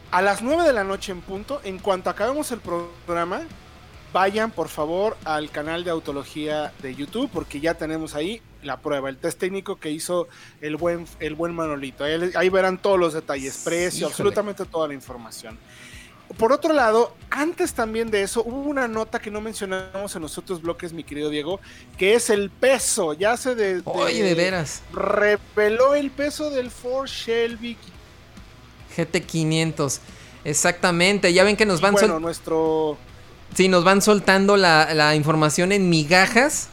a 0.10 0.20
las 0.24 0.42
9 0.42 0.64
de 0.64 0.74
la 0.74 0.84
noche 0.84 1.12
en 1.12 1.22
punto, 1.22 1.62
en 1.64 1.78
cuanto 1.78 2.10
acabemos 2.10 2.52
el 2.52 2.60
programa, 2.60 3.44
vayan 4.12 4.50
por 4.50 4.70
favor 4.70 5.16
al 5.26 5.52
canal 5.52 5.84
de 5.84 5.92
Autología 5.92 6.74
de 6.82 6.96
YouTube, 6.96 7.30
porque 7.32 7.60
ya 7.60 7.76
tenemos 7.76 8.16
ahí 8.16 8.42
la 8.64 8.80
prueba, 8.80 9.10
el 9.10 9.18
test 9.18 9.40
técnico 9.40 9.76
que 9.76 9.92
hizo 9.92 10.28
el 10.60 10.76
buen, 10.76 11.06
el 11.20 11.36
buen 11.36 11.54
Manolito. 11.54 12.04
Ahí, 12.04 12.50
verán 12.50 12.80
todos 12.80 13.00
los 13.00 13.14
detalles, 13.14 13.62
precio, 13.64 14.08
absolutamente 14.08 14.66
toda 14.66 14.88
la 14.88 14.96
información. 14.96 15.60
Por 16.38 16.52
otro 16.52 16.74
lado, 16.74 17.14
antes 17.30 17.74
también 17.74 18.10
de 18.12 18.24
eso, 18.24 18.44
hubo 18.44 18.70
una 18.70 18.88
nota 18.88 19.20
que 19.20 19.32
no 19.32 19.42
mencionamos 19.42 20.16
en 20.16 20.22
los 20.22 20.38
otros 20.38 20.62
bloques, 20.62 20.94
mi 20.94 21.04
querido 21.04 21.30
Diego, 21.30 21.60
que 21.98 22.16
es 22.16 22.30
el 22.30 22.50
peso. 22.50 23.14
Ya 23.14 23.38
se 23.38 23.56
de, 23.56 23.82
Oye, 23.86 24.24
de 24.24 24.36
veras. 24.36 24.82
Reveló 24.94 25.96
el 25.96 26.12
peso 26.12 26.50
del 26.50 26.72
Ford 26.72 27.08
Shelby 27.08 27.78
GT500. 28.96 30.00
Exactamente. 30.46 31.34
Ya 31.34 31.44
ven 31.44 31.56
que 31.56 31.66
nos 31.66 31.82
van. 31.82 31.94
Bueno, 31.94 32.20
nuestro. 32.20 32.98
Sí, 33.56 33.68
nos 33.68 33.84
van 33.84 34.02
soltando 34.02 34.58
la, 34.58 35.16
información 35.16 35.72
en 35.72 35.90
migajas. 35.90 36.70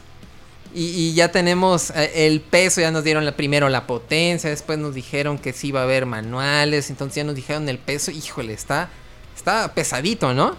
Y, 0.73 1.13
ya 1.13 1.31
tenemos 1.33 1.89
eh, 1.89 2.27
el 2.27 2.39
peso, 2.39 2.79
ya 2.79 2.91
nos 2.91 3.03
dieron 3.03 3.25
la, 3.25 3.35
primero 3.35 3.67
la 3.67 3.87
potencia, 3.87 4.49
después 4.49 4.79
nos 4.79 4.95
dijeron 4.95 5.37
que 5.37 5.51
sí 5.51 5.67
iba 5.67 5.81
a 5.81 5.83
haber 5.83 6.05
manuales, 6.05 6.89
entonces 6.89 7.15
ya 7.17 7.23
nos 7.25 7.35
dijeron 7.35 7.67
el 7.67 7.77
peso, 7.77 8.09
híjole, 8.09 8.53
está, 8.53 8.89
Está 9.35 9.73
pesadito, 9.73 10.33
¿no? 10.33 10.55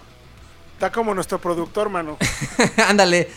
Está 0.73 0.91
como 0.91 1.13
nuestro 1.13 1.39
productor, 1.39 1.89
mano. 1.89 2.17
Ándale. 2.87 3.29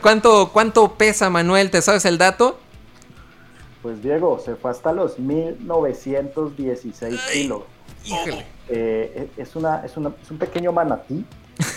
cuánto, 0.00 0.50
¿Cuánto 0.52 0.94
pesa 0.94 1.30
Manuel? 1.30 1.70
¿Te 1.70 1.80
sabes 1.80 2.04
el 2.04 2.18
dato? 2.18 2.58
Pues 3.82 4.02
Diego, 4.02 4.40
se 4.44 4.56
fue 4.56 4.70
hasta 4.70 4.92
los 4.92 5.18
1916 5.18 7.20
kilos. 7.32 7.62
Híjole. 8.04 8.46
Eh, 8.68 9.30
es, 9.36 9.54
una, 9.54 9.84
es, 9.84 9.96
una, 9.96 10.12
es 10.20 10.30
un 10.30 10.38
pequeño 10.38 10.72
manatí, 10.72 11.24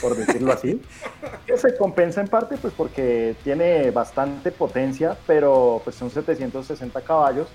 por 0.01 0.15
decirlo 0.15 0.51
así, 0.51 0.81
que 1.45 1.57
se 1.57 1.77
compensa 1.77 2.21
en 2.21 2.27
parte 2.27 2.57
pues 2.57 2.73
porque 2.75 3.35
tiene 3.43 3.91
bastante 3.91 4.51
potencia, 4.51 5.15
pero 5.27 5.81
pues 5.83 5.95
son 5.95 6.09
760 6.09 7.01
caballos 7.01 7.47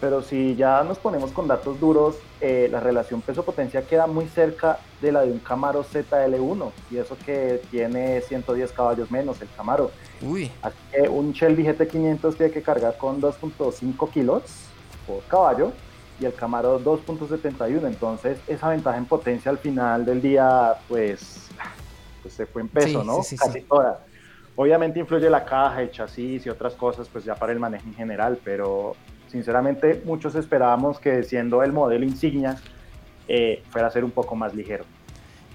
pero 0.00 0.22
si 0.22 0.54
ya 0.54 0.82
nos 0.84 0.98
ponemos 0.98 1.32
con 1.32 1.48
datos 1.48 1.80
duros, 1.80 2.16
eh, 2.40 2.68
la 2.70 2.80
relación 2.80 3.20
peso-potencia 3.20 3.82
queda 3.82 4.06
muy 4.06 4.26
cerca 4.28 4.78
de 5.00 5.12
la 5.12 5.22
de 5.22 5.32
un 5.32 5.38
Camaro 5.38 5.84
ZL1, 5.84 6.70
y 6.90 6.98
eso 6.98 7.16
que 7.24 7.60
tiene 7.70 8.20
110 8.20 8.72
caballos 8.72 9.10
menos 9.10 9.40
el 9.42 9.48
Camaro. 9.56 9.90
Uy. 10.22 10.50
Así 10.62 10.76
que 10.92 11.08
un 11.08 11.32
Shelby 11.32 11.64
GT500 11.64 12.36
tiene 12.36 12.52
que 12.52 12.62
cargar 12.62 12.96
con 12.96 13.20
2.5 13.20 14.10
kilos 14.10 14.42
por 15.06 15.22
caballo, 15.24 15.72
y 16.20 16.24
el 16.24 16.34
Camaro 16.34 16.80
2.71, 16.80 17.86
entonces 17.86 18.38
esa 18.46 18.68
ventaja 18.68 18.98
en 18.98 19.06
potencia 19.06 19.50
al 19.50 19.58
final 19.58 20.04
del 20.04 20.20
día, 20.20 20.74
pues, 20.88 21.48
pues 22.22 22.34
se 22.34 22.46
fue 22.46 22.62
en 22.62 22.68
peso, 22.68 23.04
¿no? 23.04 23.18
Casi 23.18 23.60
toda. 23.62 24.04
Obviamente 24.56 24.98
influye 24.98 25.30
la 25.30 25.44
caja, 25.44 25.82
el 25.82 25.92
chasis 25.92 26.44
y 26.44 26.48
otras 26.48 26.74
cosas, 26.74 27.08
pues 27.08 27.24
ya 27.24 27.36
para 27.36 27.52
el 27.52 27.60
manejo 27.60 27.86
en 27.86 27.94
general, 27.94 28.40
pero 28.42 28.96
Sinceramente, 29.30 30.02
muchos 30.04 30.34
esperábamos 30.34 30.98
que 30.98 31.22
siendo 31.22 31.62
el 31.62 31.72
modelo 31.72 32.04
insignia 32.04 32.56
eh, 33.28 33.62
fuera 33.70 33.88
a 33.88 33.90
ser 33.90 34.04
un 34.04 34.10
poco 34.10 34.34
más 34.34 34.54
ligero. 34.54 34.84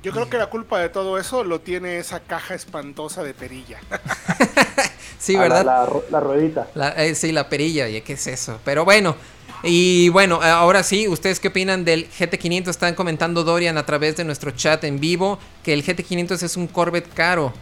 Yo 0.03 0.11
creo 0.11 0.29
que 0.29 0.37
la 0.37 0.47
culpa 0.47 0.79
de 0.79 0.89
todo 0.89 1.17
eso 1.17 1.43
lo 1.43 1.61
tiene 1.61 1.97
esa 1.97 2.19
caja 2.19 2.55
espantosa 2.55 3.23
de 3.23 3.33
perilla. 3.33 3.79
Sí, 5.23 5.37
¿verdad? 5.37 5.63
La, 6.09 6.19
ruedita. 6.19 6.67
Eh, 6.97 7.15
sí, 7.15 7.31
la 7.31 7.47
perilla, 7.47 7.87
¿y 7.87 8.01
qué 8.01 8.11
es 8.11 8.27
eso? 8.27 8.59
Pero 8.65 8.83
bueno, 8.83 9.15
y 9.63 10.09
bueno, 10.09 10.41
ahora 10.41 10.83
sí, 10.83 11.07
¿ustedes 11.07 11.39
qué 11.39 11.47
opinan 11.47 11.85
del 11.85 12.09
GT500? 12.09 12.67
Están 12.67 12.93
comentando 12.93 13.45
Dorian 13.45 13.77
a 13.77 13.85
través 13.85 14.17
de 14.17 14.25
nuestro 14.25 14.51
chat 14.51 14.83
en 14.83 14.99
vivo 14.99 15.39
que 15.63 15.71
el 15.71 15.85
GT500 15.85 16.43
es 16.43 16.57
un 16.57 16.67
Corvette 16.67 17.07
caro, 17.13 17.53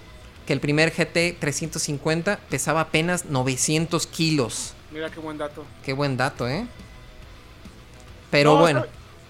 que 0.47 0.53
el 0.53 0.59
primer 0.59 0.91
GT350 0.91 2.39
pesaba 2.49 2.81
apenas 2.81 3.25
900 3.25 4.07
kilos. 4.07 4.73
Mira 4.91 5.09
qué 5.09 5.19
buen 5.19 5.37
dato. 5.37 5.65
Qué 5.83 5.93
buen 5.93 6.17
dato, 6.17 6.47
¿eh? 6.47 6.65
Pero 8.29 8.57
bueno. 8.57 8.85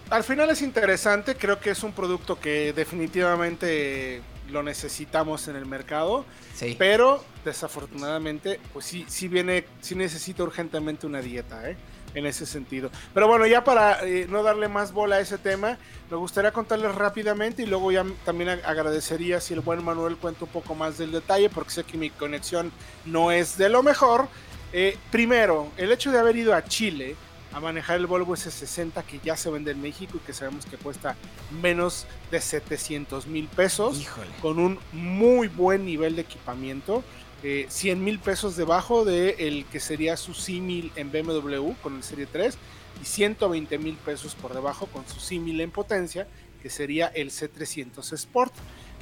Al 0.09 0.23
final 0.23 0.49
es 0.49 0.61
interesante, 0.61 1.35
creo 1.35 1.59
que 1.59 1.69
es 1.69 1.83
un 1.83 1.93
producto 1.93 2.37
que 2.37 2.73
definitivamente 2.73 4.21
lo 4.49 4.61
necesitamos 4.61 5.47
en 5.47 5.55
el 5.55 5.65
mercado. 5.65 6.25
Sí. 6.53 6.75
Pero 6.77 7.23
desafortunadamente, 7.45 8.59
pues 8.73 8.85
sí, 8.85 9.05
sí 9.07 9.27
viene, 9.27 9.65
sí 9.79 9.95
necesita 9.95 10.43
urgentemente 10.43 11.07
una 11.07 11.21
dieta, 11.21 11.69
¿eh? 11.69 11.77
En 12.13 12.25
ese 12.25 12.45
sentido. 12.45 12.91
Pero 13.13 13.29
bueno, 13.29 13.47
ya 13.47 13.63
para 13.63 14.05
eh, 14.05 14.27
no 14.29 14.43
darle 14.43 14.67
más 14.67 14.91
bola 14.91 15.15
a 15.15 15.19
ese 15.21 15.37
tema, 15.37 15.77
me 16.09 16.17
gustaría 16.17 16.51
contarles 16.51 16.93
rápidamente 16.93 17.63
y 17.63 17.65
luego 17.65 17.89
ya 17.93 18.05
también 18.25 18.49
agradecería 18.49 19.39
si 19.39 19.53
el 19.53 19.61
buen 19.61 19.81
Manuel 19.81 20.17
cuenta 20.17 20.43
un 20.43 20.51
poco 20.51 20.75
más 20.75 20.97
del 20.97 21.13
detalle, 21.13 21.49
porque 21.49 21.71
sé 21.71 21.83
que 21.85 21.97
mi 21.97 22.09
conexión 22.09 22.73
no 23.05 23.31
es 23.31 23.57
de 23.57 23.69
lo 23.69 23.81
mejor. 23.81 24.27
Eh, 24.73 24.97
primero, 25.11 25.71
el 25.77 25.91
hecho 25.91 26.11
de 26.11 26.19
haber 26.19 26.37
ido 26.37 26.55
a 26.55 26.63
Chile 26.63 27.15
a 27.51 27.59
manejar 27.59 27.97
el 27.97 28.07
Volvo 28.07 28.33
S60 28.35 29.03
que 29.03 29.19
ya 29.23 29.35
se 29.35 29.49
vende 29.49 29.71
en 29.71 29.81
México 29.81 30.17
y 30.17 30.25
que 30.25 30.31
sabemos 30.31 30.65
que 30.65 30.77
cuesta 30.77 31.17
menos 31.61 32.05
de 32.31 32.39
700 32.39 33.27
mil 33.27 33.47
pesos 33.47 34.07
con 34.41 34.57
un 34.57 34.79
muy 34.93 35.49
buen 35.49 35.85
nivel 35.85 36.15
de 36.15 36.21
equipamiento. 36.21 37.03
100 37.41 37.97
eh, 37.97 38.01
mil 38.01 38.19
pesos 38.19 38.55
debajo 38.55 39.03
de 39.03 39.35
el 39.39 39.65
que 39.65 39.79
sería 39.79 40.15
su 40.15 40.33
símil 40.33 40.91
en 40.95 41.11
BMW 41.11 41.71
con 41.81 41.97
el 41.97 42.03
Serie 42.03 42.27
3 42.27 42.55
y 43.01 43.05
120 43.05 43.79
mil 43.79 43.95
pesos 43.95 44.35
por 44.35 44.53
debajo 44.53 44.85
con 44.85 45.07
su 45.07 45.19
símil 45.19 45.59
en 45.59 45.71
potencia 45.71 46.27
que 46.61 46.69
sería 46.69 47.07
el 47.07 47.31
C300 47.31 48.13
Sport 48.13 48.53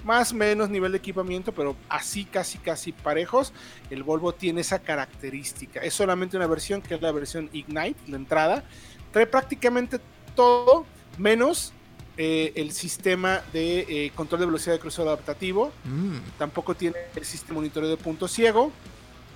más 0.03 0.31
o 0.31 0.35
menos 0.35 0.69
nivel 0.69 0.91
de 0.91 0.97
equipamiento, 0.97 1.51
pero 1.51 1.75
así 1.89 2.25
casi 2.25 2.57
casi 2.57 2.91
parejos. 2.91 3.53
El 3.89 4.03
Volvo 4.03 4.33
tiene 4.33 4.61
esa 4.61 4.79
característica. 4.79 5.81
Es 5.81 5.93
solamente 5.93 6.37
una 6.37 6.47
versión 6.47 6.81
que 6.81 6.95
es 6.95 7.01
la 7.01 7.11
versión 7.11 7.49
Ignite, 7.53 7.99
la 8.07 8.15
entrada. 8.15 8.63
Trae 9.11 9.27
prácticamente 9.27 9.99
todo 10.35 10.85
menos 11.17 11.73
eh, 12.17 12.51
el 12.55 12.71
sistema 12.71 13.41
de 13.53 13.85
eh, 13.87 14.11
control 14.15 14.41
de 14.41 14.45
velocidad 14.45 14.73
de 14.73 14.79
crucero 14.79 15.07
adaptativo. 15.09 15.71
Mm. 15.85 16.17
Tampoco 16.37 16.75
tiene 16.75 16.97
el 17.15 17.25
sistema 17.25 17.49
de 17.49 17.55
monitoreo 17.55 17.89
de 17.89 17.97
punto 17.97 18.27
ciego. 18.27 18.71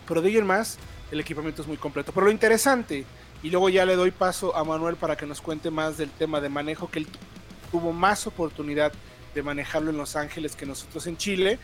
Pero 0.07 0.21
de 0.21 0.29
ahí 0.29 0.37
en 0.37 0.45
más, 0.45 0.77
el 1.11 1.19
equipamiento 1.19 1.61
es 1.61 1.67
muy 1.67 1.77
completo. 1.77 2.11
Pero 2.11 2.25
lo 2.25 2.31
interesante, 2.31 3.05
y 3.41 3.49
luego 3.49 3.69
ya 3.69 3.85
le 3.85 3.95
doy 3.95 4.11
paso 4.11 4.55
a 4.55 4.63
Manuel 4.63 4.95
para 4.95 5.15
que 5.15 5.25
nos 5.25 5.41
cuente 5.41 5.71
más 5.71 5.97
del 5.97 6.09
tema 6.09 6.41
de 6.41 6.49
manejo, 6.49 6.89
que 6.89 6.99
él 6.99 7.07
tuvo 7.71 7.93
más 7.93 8.27
oportunidad 8.27 8.91
de 8.91 8.97
manejarlo 9.41 9.89
en 9.89 9.97
Los 9.97 10.15
Ángeles 10.15 10.55
que 10.55 10.65
nosotros 10.65 11.07
en 11.07 11.17
Chile. 11.17 11.59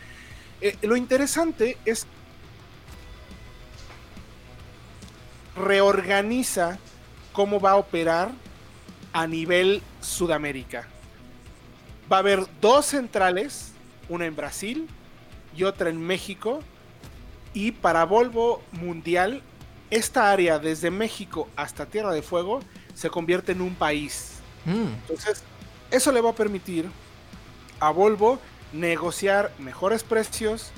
Eh, 0.60 0.76
lo 0.82 0.96
interesante 0.96 1.78
es 1.84 2.06
reorganiza 5.56 6.78
cómo 7.32 7.60
va 7.60 7.72
a 7.72 7.76
operar 7.76 8.32
a 9.12 9.26
nivel 9.26 9.82
Sudamérica. 10.00 10.86
Va 12.10 12.16
a 12.16 12.20
haber 12.20 12.46
dos 12.60 12.86
centrales, 12.86 13.72
una 14.08 14.26
en 14.26 14.34
Brasil 14.34 14.88
y 15.56 15.64
otra 15.64 15.90
en 15.90 16.00
México. 16.00 16.60
Y 17.52 17.72
para 17.72 18.04
Volvo 18.04 18.62
Mundial, 18.72 19.42
esta 19.90 20.30
área 20.30 20.58
desde 20.58 20.90
México 20.90 21.48
hasta 21.56 21.86
Tierra 21.86 22.12
de 22.12 22.22
Fuego 22.22 22.60
se 22.94 23.10
convierte 23.10 23.52
en 23.52 23.60
un 23.60 23.74
país. 23.74 24.34
Mm. 24.64 24.92
Entonces, 25.02 25.42
eso 25.90 26.12
le 26.12 26.20
va 26.20 26.30
a 26.30 26.34
permitir 26.34 26.88
a 27.80 27.90
Volvo 27.90 28.38
negociar 28.72 29.52
mejores 29.58 30.04
precios, 30.04 30.70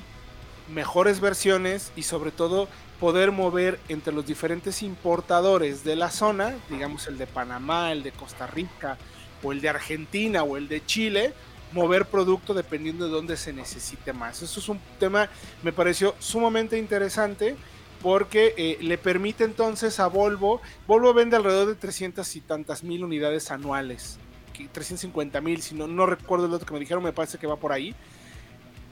mejores 0.73 1.19
versiones 1.19 1.91
y 1.95 2.03
sobre 2.03 2.31
todo 2.31 2.67
poder 2.99 3.31
mover 3.31 3.79
entre 3.89 4.13
los 4.13 4.25
diferentes 4.25 4.81
importadores 4.81 5.83
de 5.83 5.95
la 5.95 6.09
zona, 6.09 6.55
digamos 6.69 7.07
el 7.07 7.17
de 7.17 7.27
Panamá, 7.27 7.91
el 7.91 8.01
de 8.01 8.11
Costa 8.11 8.47
Rica 8.47 8.97
o 9.43 9.51
el 9.51 9.61
de 9.61 9.69
Argentina 9.69 10.43
o 10.43 10.57
el 10.57 10.67
de 10.69 10.85
Chile, 10.85 11.33
mover 11.73 12.05
producto 12.05 12.53
dependiendo 12.53 13.05
de 13.05 13.11
dónde 13.11 13.35
se 13.35 13.51
necesite 13.51 14.13
más. 14.13 14.41
Eso 14.41 14.59
es 14.59 14.69
un 14.69 14.79
tema, 14.99 15.29
me 15.63 15.73
pareció 15.73 16.15
sumamente 16.19 16.77
interesante 16.77 17.55
porque 18.01 18.53
eh, 18.57 18.77
le 18.81 18.97
permite 18.97 19.43
entonces 19.43 19.99
a 19.99 20.07
Volvo, 20.07 20.61
Volvo 20.87 21.13
vende 21.13 21.35
alrededor 21.35 21.67
de 21.67 21.75
300 21.75 22.35
y 22.35 22.41
tantas 22.41 22.83
mil 22.83 23.03
unidades 23.03 23.51
anuales 23.51 24.17
350 24.53 25.41
mil, 25.41 25.61
si 25.61 25.75
no, 25.75 25.87
no 25.87 26.05
recuerdo 26.05 26.45
el 26.45 26.53
otro 26.53 26.65
que 26.65 26.73
me 26.73 26.79
dijeron, 26.79 27.03
me 27.03 27.13
parece 27.13 27.37
que 27.37 27.47
va 27.47 27.55
por 27.55 27.71
ahí. 27.71 27.95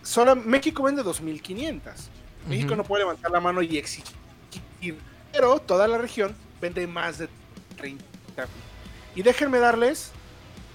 Solo 0.04 0.36
México 0.36 0.84
vende 0.84 1.04
2.500. 1.04 1.82
México 2.48 2.76
no 2.76 2.84
puede 2.84 3.04
levantar 3.04 3.32
la 3.32 3.40
mano 3.40 3.62
y 3.62 3.78
exigir, 3.78 4.98
pero 5.32 5.60
toda 5.60 5.88
la 5.88 5.98
región 5.98 6.36
vende 6.60 6.88
más 6.88 7.20
de 7.20 7.30
30 7.78 8.04
Y 9.16 9.22
déjenme 9.22 9.60
darles, 9.60 10.12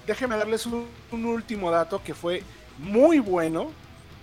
déjenme 0.05 0.37
darles 0.37 0.65
un, 0.65 0.87
un 1.11 1.25
último 1.25 1.69
dato 1.69 2.01
que 2.01 2.13
fue 2.13 2.43
muy 2.77 3.19
bueno 3.19 3.71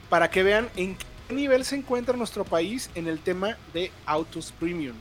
para 0.08 0.30
que 0.30 0.42
vean 0.42 0.70
en 0.76 0.96
qué 0.96 1.34
nivel 1.34 1.64
se 1.64 1.76
encuentra 1.76 2.16
nuestro 2.16 2.44
país 2.44 2.90
en 2.94 3.08
el 3.08 3.18
tema 3.18 3.58
de 3.72 3.90
autos 4.06 4.52
premium. 4.52 4.96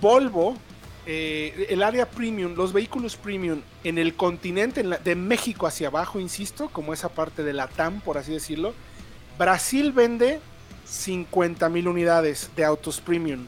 Volvo 0.00 0.56
eh, 1.06 1.66
el 1.70 1.82
área 1.82 2.08
premium, 2.08 2.54
los 2.54 2.72
vehículos 2.72 3.16
premium 3.16 3.60
en 3.84 3.98
el 3.98 4.14
continente 4.14 4.82
de 4.82 5.14
México 5.14 5.66
hacia 5.66 5.88
abajo, 5.88 6.20
insisto, 6.20 6.68
como 6.68 6.92
esa 6.92 7.08
parte 7.08 7.42
de 7.42 7.52
la 7.52 7.68
TAM, 7.68 8.00
por 8.00 8.18
así 8.18 8.32
decirlo, 8.32 8.74
Brasil 9.38 9.92
vende 9.92 10.40
50 10.84 11.68
mil 11.68 11.88
unidades 11.88 12.50
de 12.56 12.64
autos 12.64 13.00
premium. 13.00 13.46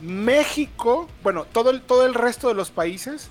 México, 0.00 1.08
bueno, 1.22 1.44
todo 1.44 1.70
el, 1.70 1.80
todo 1.80 2.06
el 2.06 2.14
resto 2.14 2.48
de 2.48 2.54
los 2.54 2.70
países, 2.70 3.30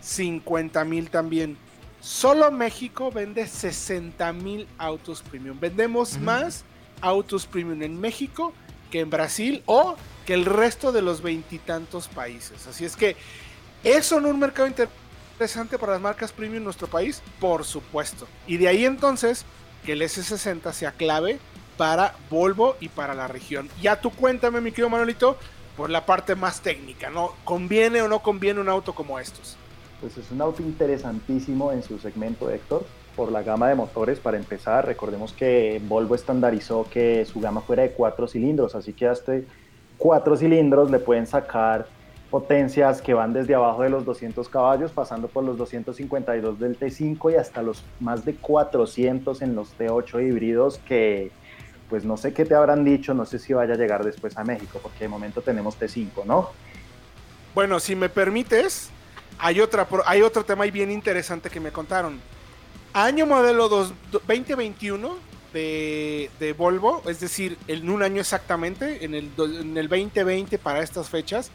50 0.00 0.84
mil 0.84 1.10
también. 1.10 1.56
Solo 2.00 2.50
México 2.52 3.10
vende 3.10 3.46
60 3.46 4.32
mil 4.34 4.68
autos 4.78 5.22
premium. 5.22 5.58
Vendemos 5.58 6.18
más 6.18 6.64
autos 7.00 7.46
premium 7.46 7.82
en 7.82 8.00
México 8.00 8.52
que 8.90 9.00
en 9.00 9.10
Brasil 9.10 9.62
o 9.66 9.96
que 10.28 10.34
el 10.34 10.44
resto 10.44 10.92
de 10.92 11.00
los 11.00 11.22
veintitantos 11.22 12.06
países. 12.06 12.66
Así 12.66 12.84
es 12.84 12.96
que 12.96 13.16
eso 13.82 14.18
en 14.18 14.26
un 14.26 14.38
mercado 14.38 14.68
interesante 14.68 15.78
para 15.78 15.92
las 15.92 16.02
marcas 16.02 16.32
premium 16.32 16.58
en 16.58 16.64
nuestro 16.64 16.86
país, 16.86 17.22
por 17.40 17.64
supuesto. 17.64 18.28
Y 18.46 18.58
de 18.58 18.68
ahí 18.68 18.84
entonces 18.84 19.46
que 19.86 19.92
el 19.92 20.02
S60 20.02 20.70
sea 20.74 20.92
clave 20.92 21.38
para 21.78 22.14
Volvo 22.28 22.76
y 22.78 22.90
para 22.90 23.14
la 23.14 23.26
región. 23.26 23.70
Ya 23.80 24.02
tú 24.02 24.10
cuéntame, 24.10 24.60
mi 24.60 24.70
querido 24.70 24.90
Manuelito, 24.90 25.38
por 25.78 25.88
la 25.88 26.04
parte 26.04 26.34
más 26.34 26.60
técnica, 26.60 27.08
¿no? 27.08 27.32
¿Conviene 27.44 28.02
o 28.02 28.08
no 28.08 28.18
conviene 28.18 28.60
un 28.60 28.68
auto 28.68 28.94
como 28.94 29.18
estos? 29.18 29.56
Pues 30.02 30.18
es 30.18 30.30
un 30.30 30.42
auto 30.42 30.62
interesantísimo 30.62 31.72
en 31.72 31.82
su 31.82 31.98
segmento, 31.98 32.50
Héctor, 32.50 32.84
por 33.16 33.32
la 33.32 33.42
gama 33.42 33.70
de 33.70 33.76
motores. 33.76 34.18
Para 34.18 34.36
empezar, 34.36 34.84
recordemos 34.84 35.32
que 35.32 35.80
Volvo 35.88 36.14
estandarizó 36.14 36.86
que 36.90 37.24
su 37.24 37.40
gama 37.40 37.62
fuera 37.62 37.84
de 37.84 37.92
cuatro 37.92 38.28
cilindros, 38.28 38.74
así 38.74 38.92
que 38.92 39.08
hasta 39.08 39.32
cuatro 39.98 40.36
cilindros 40.36 40.90
le 40.90 40.98
pueden 40.98 41.26
sacar 41.26 41.86
potencias 42.30 43.00
que 43.02 43.14
van 43.14 43.32
desde 43.32 43.54
abajo 43.54 43.82
de 43.82 43.90
los 43.90 44.04
200 44.04 44.48
caballos, 44.48 44.92
pasando 44.92 45.28
por 45.28 45.44
los 45.44 45.56
252 45.56 46.58
del 46.58 46.78
T5 46.78 47.32
y 47.32 47.36
hasta 47.36 47.62
los 47.62 47.84
más 48.00 48.24
de 48.24 48.34
400 48.34 49.42
en 49.42 49.54
los 49.54 49.76
T8 49.78 50.26
híbridos 50.26 50.78
que 50.78 51.30
pues 51.88 52.04
no 52.04 52.18
sé 52.18 52.34
qué 52.34 52.44
te 52.44 52.54
habrán 52.54 52.84
dicho, 52.84 53.14
no 53.14 53.24
sé 53.24 53.38
si 53.38 53.54
vaya 53.54 53.74
a 53.74 53.76
llegar 53.76 54.04
después 54.04 54.36
a 54.36 54.44
México, 54.44 54.78
porque 54.82 55.04
de 55.04 55.08
momento 55.08 55.40
tenemos 55.40 55.78
T5, 55.78 56.24
¿no? 56.26 56.50
Bueno, 57.54 57.80
si 57.80 57.96
me 57.96 58.10
permites, 58.10 58.90
hay, 59.38 59.60
otra, 59.60 59.88
hay 60.04 60.20
otro 60.20 60.44
tema 60.44 60.64
ahí 60.64 60.70
bien 60.70 60.90
interesante 60.90 61.48
que 61.48 61.60
me 61.60 61.72
contaron. 61.72 62.20
Año 62.92 63.24
modelo 63.24 63.68
2021, 63.68 65.16
de, 65.52 66.54
Volvo, 66.56 67.02
es 67.06 67.20
decir, 67.20 67.58
en 67.68 67.88
un 67.90 68.02
año 68.02 68.20
exactamente, 68.20 69.04
en 69.04 69.14
el, 69.14 69.30
en 69.38 69.76
el 69.76 69.88
2020 69.88 70.58
para 70.58 70.82
estas 70.82 71.08
fechas, 71.08 71.50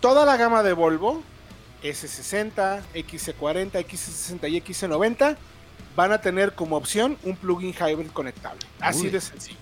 toda 0.00 0.24
la 0.24 0.36
gama 0.36 0.62
de 0.62 0.72
Volvo, 0.72 1.22
S60, 1.82 2.82
XC40, 2.94 3.72
XC60 3.72 4.50
y 4.50 4.60
XC90, 4.60 5.36
van 5.96 6.12
a 6.12 6.20
tener 6.20 6.54
como 6.54 6.76
opción 6.76 7.16
un 7.24 7.36
plugin 7.36 7.72
hybrid 7.72 8.10
conectable. 8.12 8.60
Así 8.80 9.08
de 9.08 9.20
sencillo. 9.20 9.58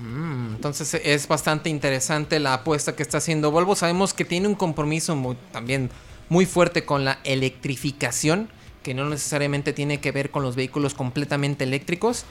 Mm, 0.00 0.54
entonces 0.54 0.94
es 0.94 1.28
bastante 1.28 1.68
interesante 1.68 2.40
la 2.40 2.54
apuesta 2.54 2.96
que 2.96 3.02
está 3.02 3.18
haciendo 3.18 3.50
Volvo. 3.50 3.74
Sabemos 3.74 4.14
que 4.14 4.24
tiene 4.24 4.48
un 4.48 4.54
compromiso 4.54 5.36
también 5.52 5.90
muy 6.28 6.46
fuerte 6.46 6.84
con 6.84 7.04
la 7.04 7.18
electrificación 7.24 8.48
que 8.82 8.94
no 8.94 9.08
necesariamente 9.08 9.72
tiene 9.72 10.00
que 10.00 10.12
ver 10.12 10.30
con 10.30 10.42
los 10.42 10.56
vehículos 10.56 10.94
completamente 10.94 11.64
eléctricos. 11.64 12.24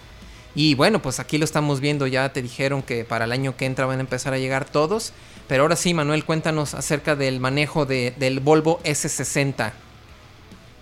Y 0.55 0.75
bueno, 0.75 1.01
pues 1.01 1.19
aquí 1.19 1.37
lo 1.37 1.45
estamos 1.45 1.79
viendo, 1.79 2.07
ya 2.07 2.33
te 2.33 2.41
dijeron 2.41 2.81
que 2.81 3.05
para 3.05 3.25
el 3.25 3.31
año 3.31 3.55
que 3.55 3.65
entra 3.65 3.85
van 3.85 3.99
a 3.99 4.01
empezar 4.01 4.33
a 4.33 4.39
llegar 4.39 4.65
todos. 4.65 5.13
Pero 5.47 5.63
ahora 5.63 5.75
sí, 5.75 5.93
Manuel, 5.93 6.25
cuéntanos 6.25 6.73
acerca 6.73 7.15
del 7.15 7.39
manejo 7.39 7.85
de, 7.85 8.13
del 8.17 8.39
Volvo 8.39 8.79
S60. 8.83 9.71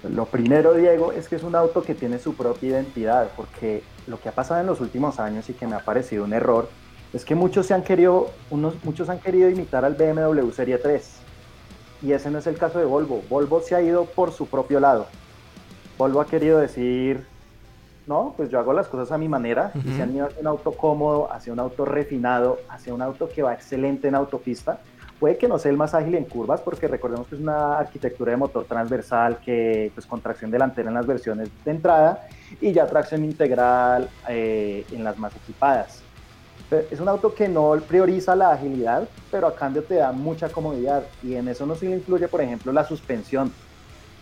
Lo 0.09 0.25
primero, 0.25 0.73
Diego, 0.73 1.11
es 1.11 1.27
que 1.27 1.35
es 1.35 1.43
un 1.43 1.55
auto 1.55 1.81
que 1.83 1.95
tiene 1.95 2.19
su 2.19 2.35
propia 2.35 2.69
identidad, 2.69 3.29
porque 3.35 3.83
lo 4.05 4.21
que 4.21 4.29
ha 4.29 4.31
pasado 4.31 4.61
en 4.61 4.67
los 4.67 4.79
últimos 4.79 5.19
años 5.19 5.49
y 5.49 5.53
que 5.53 5.67
me 5.67 5.75
ha 5.75 5.79
parecido 5.79 6.23
un 6.23 6.33
error 6.33 6.69
es 7.13 7.25
que 7.25 7.35
muchos 7.35 7.65
se 7.65 7.73
han 7.73 7.83
querido, 7.83 8.31
unos, 8.49 8.75
muchos 8.83 9.09
han 9.09 9.19
querido 9.19 9.49
imitar 9.49 9.85
al 9.85 9.95
BMW 9.95 10.51
Serie 10.51 10.77
3 10.77 11.09
y 12.03 12.11
ese 12.11 12.29
no 12.29 12.39
es 12.39 12.47
el 12.47 12.57
caso 12.57 12.79
de 12.79 12.85
Volvo. 12.85 13.23
Volvo 13.29 13.61
se 13.61 13.75
ha 13.75 13.81
ido 13.81 14.05
por 14.05 14.31
su 14.31 14.47
propio 14.47 14.79
lado. 14.79 15.07
Volvo 15.97 16.21
ha 16.21 16.25
querido 16.25 16.59
decir, 16.59 17.25
no, 18.05 18.33
pues 18.37 18.49
yo 18.49 18.59
hago 18.59 18.71
las 18.71 18.87
cosas 18.87 19.11
a 19.11 19.17
mi 19.17 19.27
manera 19.27 19.71
y 19.73 19.93
se 19.93 20.01
han 20.01 20.15
ido 20.15 20.27
hacia 20.27 20.39
un 20.41 20.47
auto 20.47 20.71
cómodo, 20.71 21.31
hacia 21.31 21.51
un 21.51 21.59
auto 21.59 21.85
refinado, 21.85 22.59
hacia 22.69 22.93
un 22.93 23.01
auto 23.01 23.27
que 23.27 23.41
va 23.41 23.53
excelente 23.53 24.07
en 24.07 24.15
autopista. 24.15 24.79
Puede 25.19 25.37
que 25.37 25.47
no 25.47 25.57
sea 25.57 25.71
el 25.71 25.77
más 25.77 25.95
ágil 25.95 26.13
en 26.13 26.25
curvas 26.25 26.61
porque 26.61 26.87
recordemos 26.87 27.27
que 27.27 27.35
es 27.35 27.41
una 27.41 27.79
arquitectura 27.79 28.31
de 28.31 28.37
motor 28.37 28.65
transversal 28.65 29.39
que 29.43 29.91
pues 29.95 30.05
con 30.05 30.21
tracción 30.21 30.51
delantera 30.51 30.89
en 30.89 30.93
las 30.93 31.07
versiones 31.07 31.49
de 31.65 31.71
entrada 31.71 32.27
y 32.61 32.71
ya 32.71 32.85
tracción 32.85 33.25
integral 33.25 34.09
eh, 34.29 34.85
en 34.91 35.03
las 35.03 35.17
más 35.17 35.35
equipadas. 35.35 36.03
Es 36.91 36.99
un 36.99 37.07
auto 37.07 37.33
que 37.33 37.47
no 37.47 37.75
prioriza 37.87 38.35
la 38.35 38.51
agilidad, 38.51 39.07
pero 39.31 39.47
a 39.47 39.55
cambio 39.55 39.83
te 39.83 39.95
da 39.95 40.11
mucha 40.11 40.49
comodidad 40.49 41.03
y 41.23 41.35
en 41.35 41.47
eso 41.47 41.65
no 41.65 41.75
se 41.75 41.89
incluye, 41.89 42.27
por 42.27 42.41
ejemplo, 42.41 42.71
la 42.71 42.83
suspensión. 42.83 43.51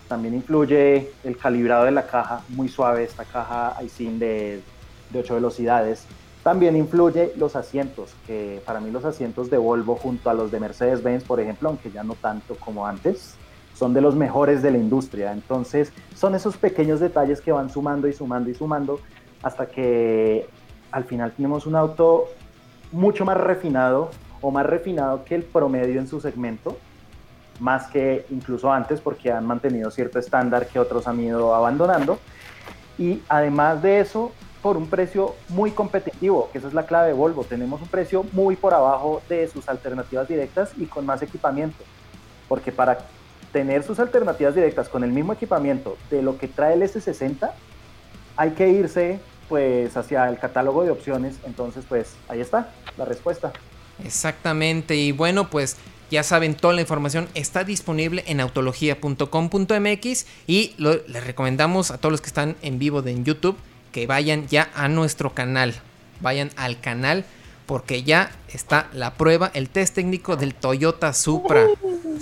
También 0.07 0.35
influye 0.35 1.11
el 1.23 1.37
calibrado 1.37 1.85
de 1.85 1.91
la 1.91 2.05
caja, 2.05 2.41
muy 2.49 2.69
suave 2.69 3.03
esta 3.03 3.25
caja 3.25 3.75
iSIN 3.83 4.19
de, 4.19 4.61
de 5.09 5.19
8 5.19 5.35
velocidades. 5.35 6.05
También 6.43 6.75
influye 6.75 7.33
los 7.37 7.55
asientos, 7.55 8.13
que 8.27 8.61
para 8.65 8.79
mí 8.79 8.91
los 8.91 9.03
asientos 9.03 9.49
de 9.49 9.57
Volvo 9.57 9.95
junto 9.95 10.29
a 10.29 10.33
los 10.35 10.51
de 10.51 10.59
Mercedes-Benz, 10.59 11.23
por 11.23 11.39
ejemplo, 11.39 11.69
aunque 11.69 11.89
ya 11.91 12.03
no 12.03 12.13
tanto 12.13 12.55
como 12.55 12.85
antes, 12.85 13.35
son 13.75 13.93
de 13.93 14.01
los 14.01 14.15
mejores 14.15 14.61
de 14.61 14.71
la 14.71 14.77
industria. 14.77 15.31
Entonces, 15.31 15.91
son 16.15 16.35
esos 16.35 16.57
pequeños 16.57 16.99
detalles 16.99 17.41
que 17.41 17.51
van 17.51 17.69
sumando 17.69 18.07
y 18.07 18.13
sumando 18.13 18.49
y 18.49 18.53
sumando 18.53 18.99
hasta 19.41 19.67
que 19.67 20.47
al 20.91 21.03
final 21.03 21.31
tenemos 21.33 21.65
un 21.65 21.75
auto 21.75 22.25
mucho 22.91 23.25
más 23.25 23.37
refinado 23.37 24.11
o 24.41 24.51
más 24.51 24.65
refinado 24.65 25.25
que 25.25 25.35
el 25.35 25.43
promedio 25.43 25.99
en 25.99 26.07
su 26.07 26.21
segmento, 26.21 26.77
más 27.59 27.87
que 27.87 28.25
incluso 28.29 28.71
antes 28.71 28.99
porque 29.01 29.31
han 29.31 29.45
mantenido 29.45 29.91
cierto 29.91 30.19
estándar 30.19 30.67
que 30.67 30.79
otros 30.79 31.07
han 31.07 31.19
ido 31.19 31.53
abandonando. 31.55 32.19
Y 32.97 33.21
además 33.27 33.81
de 33.81 33.99
eso, 33.99 34.31
por 34.61 34.77
un 34.77 34.87
precio 34.87 35.35
muy 35.49 35.71
competitivo, 35.71 36.49
que 36.51 36.57
esa 36.57 36.67
es 36.67 36.73
la 36.73 36.85
clave 36.85 37.09
de 37.09 37.13
Volvo. 37.13 37.43
Tenemos 37.43 37.81
un 37.81 37.87
precio 37.87 38.25
muy 38.31 38.55
por 38.55 38.73
abajo 38.73 39.21
de 39.29 39.47
sus 39.47 39.67
alternativas 39.69 40.27
directas 40.27 40.71
y 40.77 40.85
con 40.85 41.05
más 41.05 41.21
equipamiento. 41.21 41.83
Porque 42.47 42.71
para 42.71 42.99
tener 43.51 43.83
sus 43.83 43.99
alternativas 43.99 44.55
directas 44.55 44.89
con 44.89 45.03
el 45.03 45.11
mismo 45.11 45.33
equipamiento 45.33 45.97
de 46.09 46.21
lo 46.21 46.37
que 46.37 46.47
trae 46.47 46.73
el 46.73 46.81
S60, 46.81 47.51
hay 48.37 48.51
que 48.51 48.69
irse 48.69 49.19
pues 49.47 49.95
hacia 49.95 50.27
el 50.27 50.39
catálogo 50.39 50.83
de 50.83 50.91
opciones. 50.91 51.37
Entonces, 51.45 51.85
pues 51.87 52.15
ahí 52.27 52.41
está 52.41 52.69
la 52.97 53.05
respuesta. 53.05 53.53
Exactamente. 54.03 54.95
Y 54.95 55.11
bueno, 55.11 55.49
pues 55.49 55.77
ya 56.15 56.23
saben, 56.23 56.55
toda 56.55 56.73
la 56.73 56.79
información 56.79 57.27
está 57.33 57.65
disponible 57.65 58.23
en 58.27 58.39
autología.com.mx 58.39 60.25
y 60.47 60.73
les 60.77 61.23
recomendamos 61.25 61.91
a 61.91 61.97
todos 61.97 62.11
los 62.11 62.21
que 62.21 62.27
están 62.27 62.55
en 62.61 62.79
vivo 62.79 63.01
de 63.01 63.11
en 63.11 63.25
YouTube 63.25 63.57
que 63.91 64.07
vayan 64.07 64.47
ya 64.47 64.71
a 64.75 64.87
nuestro 64.87 65.33
canal. 65.33 65.75
Vayan 66.21 66.51
al 66.55 66.79
canal 66.79 67.25
porque 67.65 68.03
ya 68.03 68.31
está 68.47 68.87
la 68.93 69.15
prueba, 69.15 69.51
el 69.53 69.69
test 69.69 69.95
técnico 69.95 70.37
del 70.37 70.55
Toyota 70.55 71.11
Supra. 71.11 71.67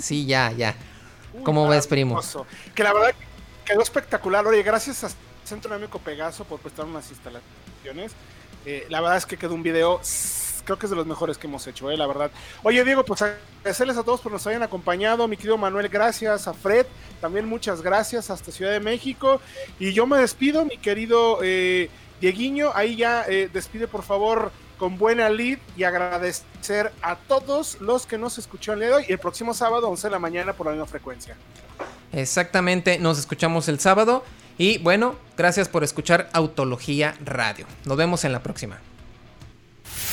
Sí, 0.00 0.26
ya, 0.26 0.50
ya. 0.50 0.74
¿Cómo 1.44 1.68
ves, 1.68 1.86
primo? 1.86 2.20
Que 2.74 2.82
la 2.82 2.92
verdad 2.92 3.14
quedó 3.64 3.80
espectacular. 3.80 4.44
Oye, 4.44 4.64
gracias 4.64 5.04
a 5.04 5.10
Centro 5.44 5.72
Dinámico 5.72 6.00
Pegaso 6.00 6.44
por 6.44 6.58
prestar 6.58 6.86
unas 6.86 7.08
instalaciones. 7.10 8.10
Eh, 8.66 8.86
la 8.88 9.00
verdad 9.00 9.18
es 9.18 9.26
que 9.26 9.36
quedó 9.36 9.54
un 9.54 9.62
video, 9.62 10.00
creo 10.64 10.78
que 10.78 10.86
es 10.86 10.90
de 10.90 10.96
los 10.96 11.06
mejores 11.06 11.38
que 11.38 11.46
hemos 11.46 11.66
hecho, 11.66 11.90
eh, 11.90 11.96
la 11.96 12.06
verdad. 12.06 12.30
Oye, 12.62 12.84
Diego, 12.84 13.04
pues 13.04 13.22
agradecerles 13.22 13.96
a 13.96 14.02
todos 14.02 14.20
por 14.20 14.32
nos 14.32 14.46
hayan 14.46 14.62
acompañado. 14.62 15.28
Mi 15.28 15.36
querido 15.36 15.58
Manuel, 15.58 15.88
gracias. 15.88 16.48
A 16.48 16.54
Fred, 16.54 16.86
también 17.20 17.46
muchas 17.46 17.82
gracias 17.82 18.30
hasta 18.30 18.50
Ciudad 18.50 18.72
de 18.72 18.80
México. 18.80 19.40
Y 19.78 19.92
yo 19.92 20.06
me 20.06 20.18
despido, 20.18 20.64
mi 20.64 20.78
querido 20.78 21.38
eh, 21.42 21.90
Dieguiño. 22.20 22.72
Ahí 22.74 22.96
ya 22.96 23.24
eh, 23.28 23.48
despide, 23.52 23.86
por 23.86 24.02
favor, 24.02 24.50
con 24.78 24.98
buena 24.98 25.28
lead 25.28 25.58
y 25.76 25.84
agradecer 25.84 26.92
a 27.02 27.16
todos 27.16 27.80
los 27.80 28.06
que 28.06 28.18
nos 28.18 28.38
escucharon 28.38 28.82
el 28.82 28.88
día 28.88 28.96
de 28.96 29.02
hoy. 29.02 29.06
El 29.08 29.18
próximo 29.18 29.54
sábado, 29.54 29.88
11 29.88 30.08
de 30.08 30.10
la 30.10 30.18
mañana, 30.18 30.52
por 30.52 30.66
la 30.66 30.72
misma 30.72 30.86
frecuencia. 30.86 31.36
Exactamente, 32.12 32.98
nos 32.98 33.18
escuchamos 33.18 33.68
el 33.68 33.80
sábado. 33.80 34.24
Y 34.56 34.78
bueno, 34.78 35.16
gracias 35.36 35.68
por 35.68 35.82
escuchar 35.82 36.30
Autología 36.32 37.16
Radio. 37.24 37.66
Nos 37.84 37.96
vemos 37.96 38.24
en 38.24 38.32
la 38.32 38.42
próxima. 38.42 38.78